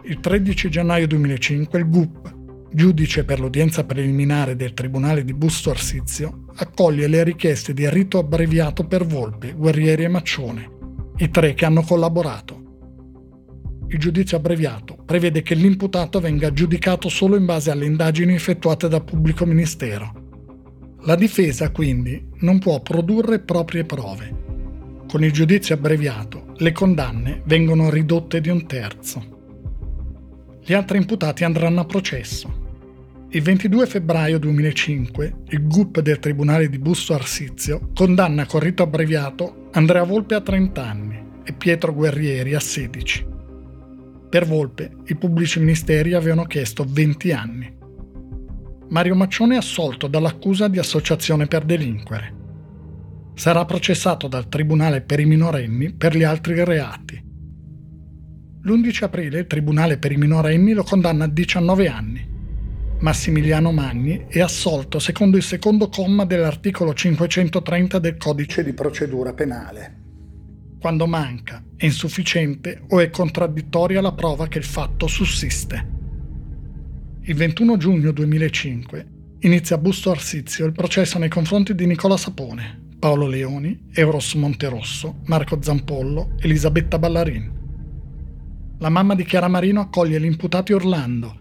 [0.06, 2.36] il 13 gennaio 2005 il GUP,
[2.74, 8.86] giudice per l'udienza preliminare del Tribunale di Busto Arsizio, accoglie le richieste di rito abbreviato
[8.86, 10.70] per Volpe, Guerrieri e Maccione,
[11.18, 12.63] i tre che hanno collaborato.
[13.94, 19.04] Il giudizio abbreviato prevede che l'imputato venga giudicato solo in base alle indagini effettuate dal
[19.04, 20.98] pubblico ministero.
[21.02, 24.36] La difesa quindi non può produrre proprie prove.
[25.08, 29.24] Con il giudizio abbreviato le condanne vengono ridotte di un terzo.
[30.66, 32.62] Gli altri imputati andranno a processo.
[33.30, 39.70] Il 22 febbraio 2005 il GUP del Tribunale di Busto Arsizio condanna con rito abbreviato
[39.74, 43.33] Andrea Volpe a 30 anni e Pietro Guerrieri a 16.
[44.34, 47.72] Per Volpe i pubblici ministeri avevano chiesto 20 anni.
[48.90, 52.34] Mario Maccione è assolto dall'accusa di associazione per delinquere.
[53.36, 57.24] Sarà processato dal Tribunale per i minorenni per gli altri reati
[58.64, 62.28] L'11 aprile il Tribunale per i minorenni lo condanna a 19 anni.
[63.02, 70.03] Massimiliano Magni è assolto secondo il secondo comma dell'articolo 530 del Codice di procedura penale.
[70.84, 75.92] Quando manca, è insufficiente o è contraddittoria la prova che il fatto sussiste.
[77.22, 79.08] Il 21 giugno 2005
[79.40, 85.22] inizia a Busto Arsizio il processo nei confronti di Nicola Sapone, Paolo Leoni, Euros Monterosso,
[85.28, 87.62] Marco Zampollo, Elisabetta Ballarin
[88.80, 91.40] la mamma di Chiara Marino accoglie l'imputato urlando.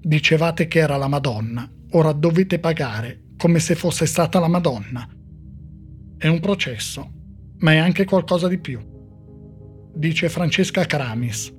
[0.00, 5.08] Dicevate che era la Madonna, ora dovete pagare come se fosse stata la Madonna.
[6.16, 7.13] È un processo,
[7.64, 8.78] ma è anche qualcosa di più.
[9.92, 11.52] Dice Francesca Caramis.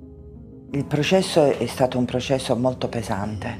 [0.71, 3.59] Il processo è stato un processo molto pesante,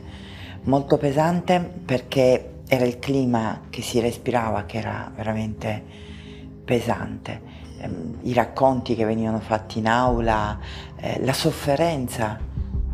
[0.64, 5.84] molto pesante perché era il clima che si respirava che era veramente
[6.64, 10.58] pesante Ehm, i racconti che venivano fatti in aula,
[10.96, 12.39] eh, la sofferenza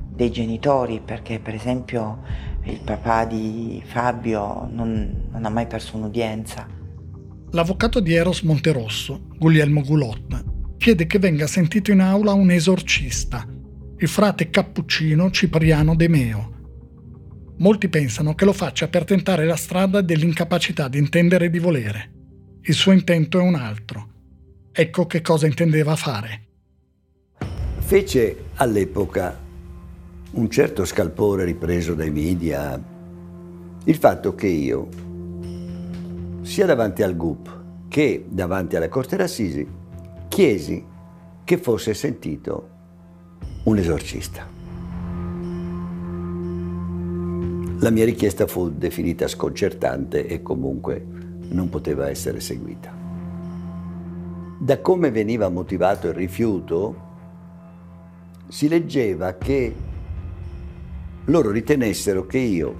[0.09, 2.19] dei genitori, perché per esempio
[2.63, 6.67] il papà di Fabio non, non ha mai perso un'udienza.
[7.51, 10.43] L'avvocato di Eros Monterosso, Guglielmo Gulotta,
[10.77, 13.45] chiede che venga sentito in aula un esorcista,
[13.97, 16.53] il frate cappuccino Cipriano De Meo.
[17.57, 22.11] Molti pensano che lo faccia per tentare la strada dell'incapacità di intendere e di volere.
[22.61, 24.11] Il suo intento è un altro,
[24.73, 26.47] Ecco che cosa intendeva fare.
[27.79, 29.37] Fece all'epoca
[30.31, 32.81] un certo scalpore ripreso dai media
[33.83, 34.87] il fatto che io,
[36.41, 39.67] sia davanti al GUP che davanti alla Corte d'Assisi,
[40.27, 40.85] chiesi
[41.43, 42.69] che fosse sentito
[43.63, 44.47] un esorcista.
[47.79, 51.05] La mia richiesta fu definita sconcertante e comunque
[51.49, 53.01] non poteva essere seguita
[54.63, 57.09] da come veniva motivato il rifiuto,
[58.47, 59.73] si leggeva che
[61.25, 62.77] loro ritenessero che io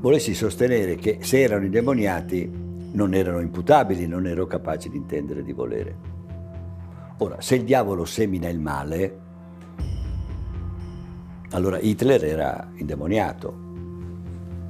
[0.00, 2.50] volessi sostenere che se erano indemoniati
[2.92, 5.96] non erano imputabili, non ero capace di intendere di volere.
[7.18, 9.18] Ora, se il diavolo semina il male,
[11.50, 13.66] allora Hitler era indemoniato,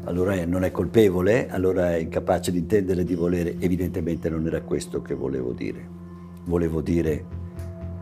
[0.04, 5.02] allora non è colpevole, allora è incapace di intendere di volere, evidentemente non era questo
[5.02, 5.96] che volevo dire.
[6.44, 7.24] Volevo dire,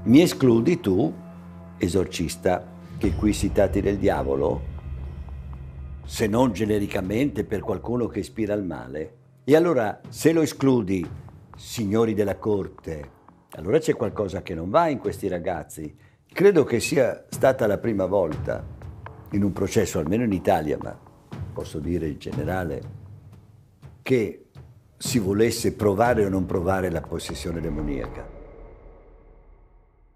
[0.05, 1.13] mi escludi tu,
[1.77, 2.65] esorcista,
[2.97, 4.75] che qui si tratti del diavolo,
[6.07, 9.15] se non genericamente per qualcuno che ispira al male,
[9.49, 11.09] E allora, se lo escludi,
[11.57, 13.11] signori della corte,
[13.51, 15.97] allora c'è qualcosa che non va in questi ragazzi.
[16.27, 18.67] Credo che sia stata la prima volta
[19.31, 20.99] in un processo, almeno in Italia, ma
[21.53, 22.83] posso dire in generale,
[24.03, 24.47] che
[24.97, 28.29] si volesse provare o non provare la possessione demoniaca.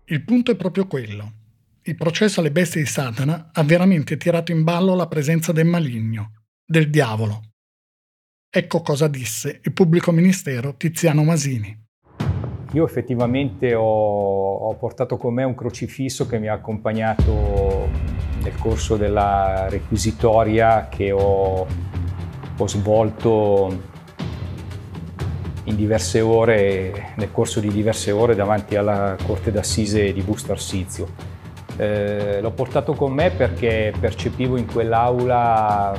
[0.06, 1.32] Il punto è proprio quello.
[1.90, 6.44] Il processo alle bestie di Satana ha veramente tirato in ballo la presenza del maligno,
[6.64, 7.40] del diavolo.
[8.48, 11.76] Ecco cosa disse il pubblico ministero Tiziano Masini.
[12.74, 17.88] Io effettivamente ho, ho, portato con me un crocifisso che mi ha accompagnato
[18.40, 21.66] nel corso della requisitoria che ho,
[22.56, 23.82] ho svolto
[25.64, 31.29] in diverse ore, nel corso di diverse ore davanti alla Corte d'Assise di Busto Arsizio.
[31.80, 35.98] Eh, l'ho portato con me perché percepivo in quell'aula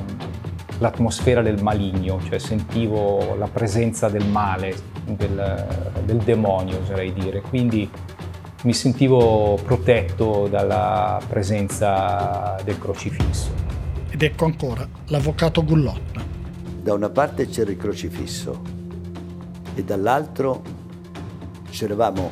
[0.77, 4.75] l'atmosfera del maligno, cioè sentivo la presenza del male,
[5.05, 5.65] del,
[6.05, 7.89] del demonio oserei dire, quindi
[8.61, 13.49] mi sentivo protetto dalla presenza del crocifisso.
[14.11, 16.21] Ed ecco ancora l'avvocato Gullotta.
[16.83, 18.61] Da una parte c'era il crocifisso,
[19.73, 20.61] e dall'altro
[21.71, 22.29] c'eravamo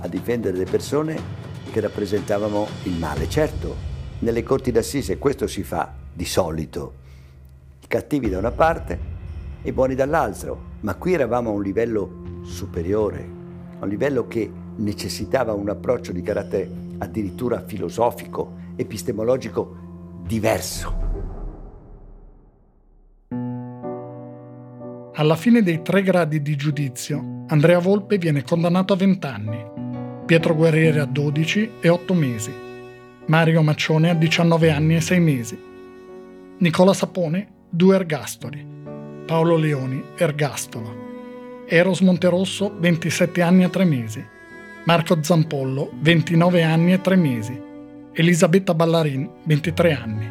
[0.00, 1.41] a difendere le persone
[1.72, 3.28] che rappresentavano il male.
[3.28, 3.74] Certo,
[4.20, 6.92] nelle corti d'assise questo si fa di solito,
[7.80, 9.10] i cattivi da una parte
[9.62, 13.26] e i buoni dall'altro, ma qui eravamo a un livello superiore,
[13.80, 19.76] a un livello che necessitava un approccio di carattere addirittura filosofico, epistemologico
[20.24, 21.10] diverso.
[25.14, 29.91] Alla fine dei tre gradi di giudizio, Andrea Volpe viene condannato a 20 anni,
[30.24, 32.52] Pietro Guerrieri a 12 e 8 mesi,
[33.26, 35.60] Mario Maccione a 19 anni e 6 mesi,
[36.58, 38.64] Nicola Sapone 2 ergastoli,
[39.26, 44.24] Paolo Leoni ergastolo, Eros Monterosso 27 anni e 3 mesi,
[44.84, 47.60] Marco Zampollo 29 anni e 3 mesi,
[48.12, 50.30] Elisabetta Ballarin 23 anni,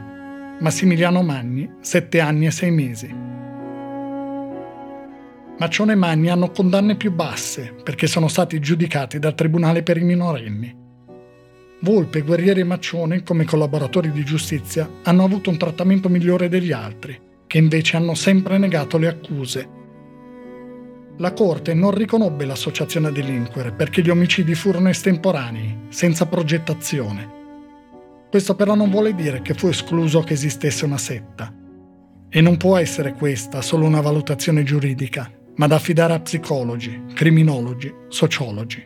[0.61, 3.15] Massimiliano Magni 7 anni e 6 mesi.
[5.57, 10.03] Maccione e Magni hanno condanne più basse perché sono stati giudicati dal Tribunale per i
[10.03, 10.75] minorenni.
[11.81, 17.19] Volpe, Guerrieri e Maccione, come collaboratori di giustizia, hanno avuto un trattamento migliore degli altri,
[17.47, 19.69] che invece hanno sempre negato le accuse.
[21.17, 27.39] La Corte non riconobbe l'associazione a delinquere perché gli omicidi furono estemporanei, senza progettazione.
[28.29, 31.53] Questo però non vuole dire che fu escluso che esistesse una setta.
[32.29, 35.29] E non può essere questa solo una valutazione giuridica,
[35.61, 38.83] ma da affidare a psicologi, criminologi, sociologi.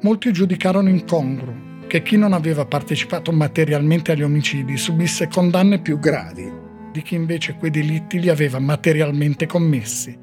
[0.00, 6.50] Molti giudicarono incongruo che chi non aveva partecipato materialmente agli omicidi subisse condanne più gravi
[6.90, 10.18] di chi invece quei delitti li aveva materialmente commessi.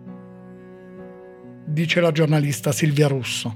[1.68, 3.56] Dice la giornalista Silvia Russo.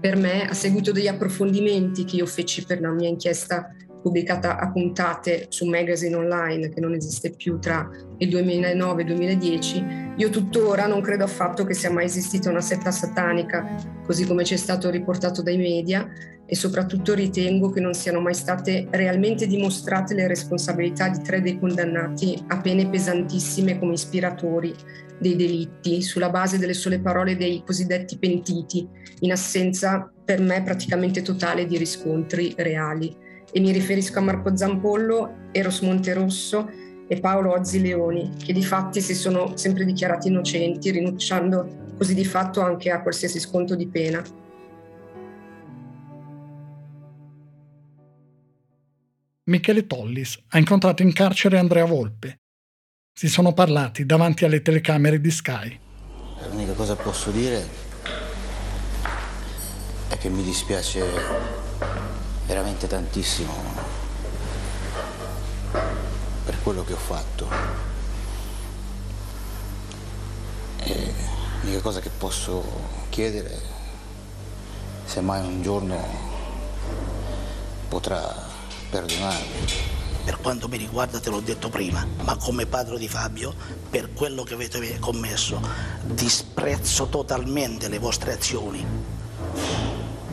[0.00, 3.72] Per me, a seguito degli approfondimenti che io feci per la mia inchiesta
[4.06, 9.10] pubblicata a puntate su Magazine Online, che non esiste più tra il 2009 e il
[9.10, 9.84] 2010,
[10.16, 13.66] io tuttora non credo affatto che sia mai esistita una setta satanica,
[14.04, 16.08] così come ci è stato riportato dai media,
[16.46, 21.58] e soprattutto ritengo che non siano mai state realmente dimostrate le responsabilità di tre dei
[21.58, 24.72] condannati a pene pesantissime come ispiratori
[25.18, 28.88] dei delitti, sulla base delle sole parole dei cosiddetti pentiti,
[29.22, 33.24] in assenza per me praticamente totale di riscontri reali
[33.56, 36.68] e mi riferisco a Marco Zampollo, Eros Monterosso
[37.08, 42.26] e Paolo Ozzi Leoni, che di fatti si sono sempre dichiarati innocenti, rinunciando così di
[42.26, 44.22] fatto anche a qualsiasi sconto di pena.
[49.44, 52.40] Michele Tollis ha incontrato in carcere Andrea Volpe.
[53.10, 55.80] Si sono parlati davanti alle telecamere di Sky.
[56.50, 57.66] L'unica cosa che posso dire
[60.10, 62.15] è che mi dispiace
[62.46, 63.52] veramente tantissimo
[66.44, 67.48] per quello che ho fatto.
[70.78, 71.14] E
[71.62, 72.64] l'unica cosa che posso
[73.08, 73.60] chiedere,
[75.04, 75.98] se mai un giorno
[77.88, 78.32] potrà
[78.90, 79.94] perdonarmi.
[80.24, 83.54] Per quanto mi riguarda te l'ho detto prima, ma come padre di Fabio,
[83.90, 85.60] per quello che avete commesso,
[86.04, 89.15] disprezzo totalmente le vostre azioni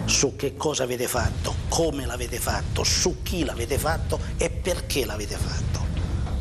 [0.06, 5.36] su che cosa avete fatto, come l'avete fatto, su chi l'avete fatto e perché l'avete
[5.36, 5.82] fatto.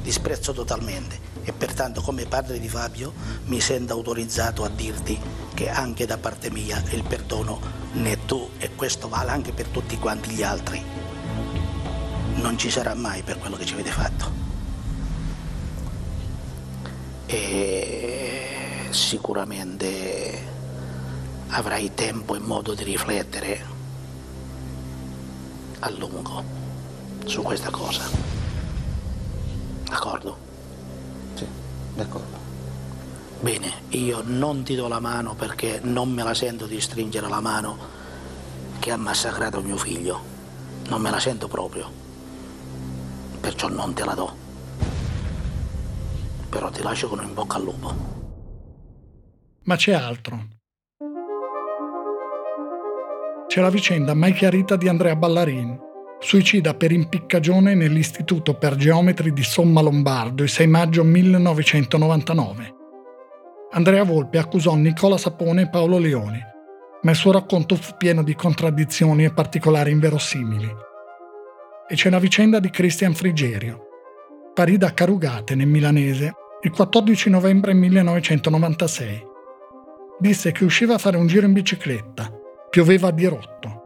[0.02, 3.12] Disprezzo totalmente e pertanto come padre di Fabio
[3.46, 5.18] mi sento autorizzato a dirti
[5.54, 7.60] che anche da parte mia il perdono
[8.02, 10.82] è tu e questo vale anche per tutti quanti gli altri.
[12.34, 14.40] Non ci sarà mai per quello che ci avete fatto.
[17.26, 20.61] E sicuramente
[21.52, 23.64] avrai tempo e modo di riflettere
[25.80, 26.42] a lungo
[27.24, 28.08] su questa cosa.
[29.84, 30.38] D'accordo?
[31.34, 31.46] Sì,
[31.94, 32.40] d'accordo.
[33.40, 37.40] Bene, io non ti do la mano perché non me la sento di stringere la
[37.40, 37.76] mano
[38.78, 40.30] che ha massacrato mio figlio.
[40.88, 41.90] Non me la sento proprio.
[43.40, 44.36] Perciò non te la do.
[46.48, 47.94] Però ti lascio con un in bocca al lupo.
[49.64, 50.60] Ma c'è altro.
[53.52, 55.78] C'è la vicenda mai chiarita di Andrea Ballarin,
[56.20, 62.74] suicida per impiccagione nell'Istituto per Geometri di Somma Lombardo il 6 maggio 1999.
[63.72, 66.40] Andrea Volpe accusò Nicola Sapone e Paolo Leoni,
[67.02, 70.74] ma il suo racconto fu pieno di contraddizioni e particolari inverosimili.
[71.88, 73.82] E c'è la vicenda di Christian Frigerio.
[74.54, 76.32] Parì da Carugate, nel milanese,
[76.62, 79.22] il 14 novembre 1996.
[80.20, 82.40] Disse che usciva a fare un giro in bicicletta,
[82.72, 83.82] pioveva a dirotto.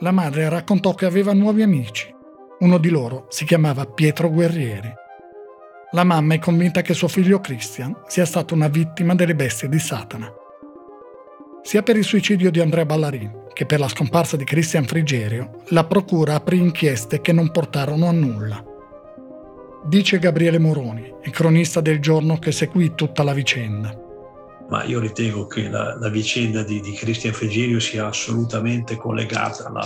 [0.00, 2.14] La madre raccontò che aveva nuovi amici.
[2.58, 4.92] Uno di loro si chiamava Pietro Guerrieri.
[5.92, 9.78] La mamma è convinta che suo figlio Christian sia stato una vittima delle bestie di
[9.78, 10.30] Satana.
[11.62, 15.84] Sia per il suicidio di Andrea Ballarin che per la scomparsa di Christian Frigerio, la
[15.84, 18.62] procura aprì inchieste che non portarono a nulla.
[19.86, 24.11] Dice Gabriele Moroni, il cronista del giorno che seguì tutta la vicenda.
[24.72, 29.84] Ma io ritengo che la, la vicenda di, di Christian Frigerio sia assolutamente collegata alla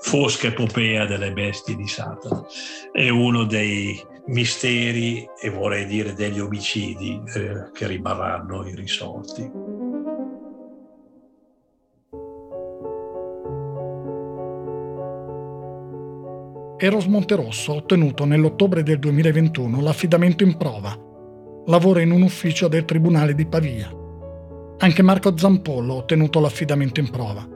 [0.00, 2.42] fosca epopea delle bestie di Satana.
[2.90, 9.50] È uno dei misteri e vorrei dire degli omicidi eh, che rimarranno irrisolti.
[16.78, 20.98] Eros Monterosso ha ottenuto nell'ottobre del 2021 l'affidamento in prova.
[21.66, 24.04] Lavora in un ufficio del Tribunale di Pavia.
[24.78, 27.48] Anche Marco Zampollo ha ottenuto l'affidamento in prova.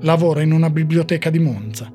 [0.00, 1.90] Lavora in una biblioteca di Monza.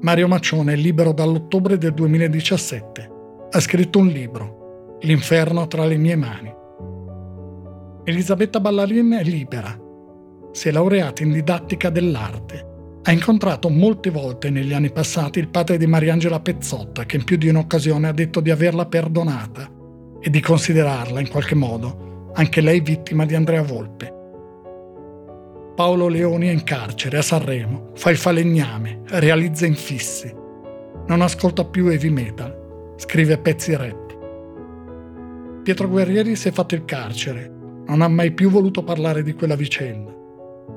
[0.00, 3.10] Mario Maccione è libero dall'ottobre del 2017.
[3.50, 6.54] Ha scritto un libro, L'inferno tra le mie mani.
[8.04, 9.76] Elisabetta Ballarin è libera.
[10.52, 12.66] Si è laureata in didattica dell'arte.
[13.02, 17.36] Ha incontrato molte volte negli anni passati il padre di Mariangela Pezzotta, che in più
[17.36, 19.68] di un'occasione ha detto di averla perdonata
[20.20, 22.06] e di considerarla in qualche modo
[22.38, 24.14] anche lei vittima di Andrea Volpe.
[25.74, 30.32] Paolo Leoni è in carcere a Sanremo, fa il falegname, realizza infissi.
[31.08, 34.16] Non ascolta più heavy metal, scrive pezzi rap.
[35.64, 37.52] Pietro Guerrieri si è fatto il carcere,
[37.86, 40.14] non ha mai più voluto parlare di quella vicenda.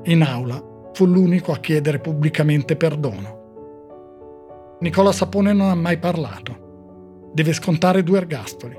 [0.04, 0.60] In aula
[0.92, 4.78] fu l'unico a chiedere pubblicamente perdono.
[4.80, 7.30] Nicola Sapone non ha mai parlato.
[7.32, 8.76] Deve scontare due ergastoli.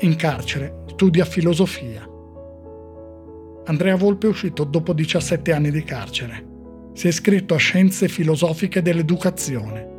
[0.00, 2.14] In carcere studia filosofia.
[3.68, 6.54] Andrea Volpe è uscito dopo 17 anni di carcere.
[6.92, 9.94] Si è iscritto a Scienze Filosofiche dell'Educazione.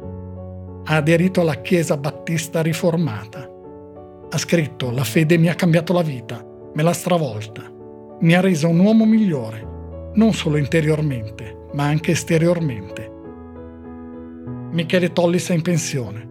[0.86, 3.46] Ha aderito alla Chiesa Battista Riformata.
[4.30, 6.42] Ha scritto La fede mi ha cambiato la vita,
[6.74, 7.70] me l'ha stravolta.
[8.22, 13.12] Mi ha reso un uomo migliore, non solo interiormente, ma anche esteriormente.
[14.72, 16.26] Michele Tollis è in pensione.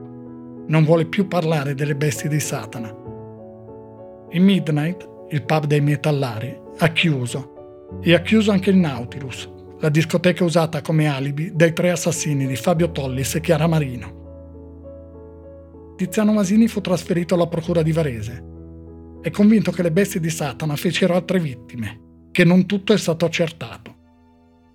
[0.69, 2.89] Non vuole più parlare delle bestie di Satana.
[4.31, 9.49] In Midnight, il pub dei metallari, ha chiuso e ha chiuso anche il Nautilus,
[9.81, 14.25] la discoteca usata come alibi dai tre assassini di Fabio Tollis e Chiara Marino.
[15.97, 18.45] Tiziano Masini fu trasferito alla procura di Varese.
[19.23, 23.25] È convinto che le bestie di Satana fecero altre vittime, che non tutto è stato
[23.25, 23.95] accertato.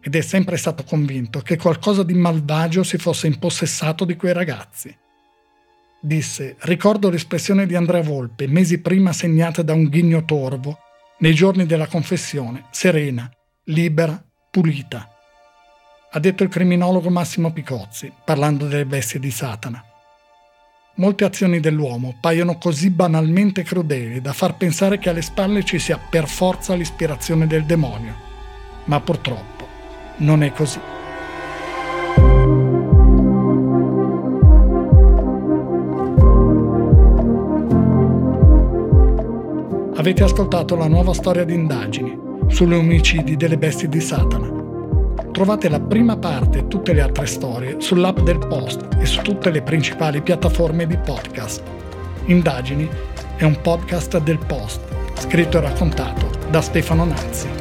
[0.02, 4.96] Ed è sempre stato convinto che qualcosa di malvagio si fosse impossessato di quei ragazzi.
[6.02, 10.80] Disse: Ricordo l'espressione di Andrea Volpe, mesi prima segnata da un ghigno torvo,
[11.22, 13.30] nei giorni della confessione, serena,
[13.66, 15.08] libera, pulita.
[16.12, 19.84] Ha detto il criminologo Massimo Picozzi, parlando delle bestie di Satana.
[20.96, 25.98] Molte azioni dell'uomo paiono così banalmente crudeli da far pensare che alle spalle ci sia
[25.98, 28.16] per forza l'ispirazione del demonio.
[28.86, 29.68] Ma purtroppo
[30.18, 31.01] non è così.
[40.02, 44.50] Avete ascoltato la nuova storia di indagini sulle omicidi delle bestie di Satana.
[45.32, 49.52] Trovate la prima parte e tutte le altre storie sull'app del Post e su tutte
[49.52, 51.62] le principali piattaforme di podcast.
[52.26, 52.90] Indagini
[53.36, 54.82] è un podcast del Post,
[55.20, 57.61] scritto e raccontato da Stefano Nazzi.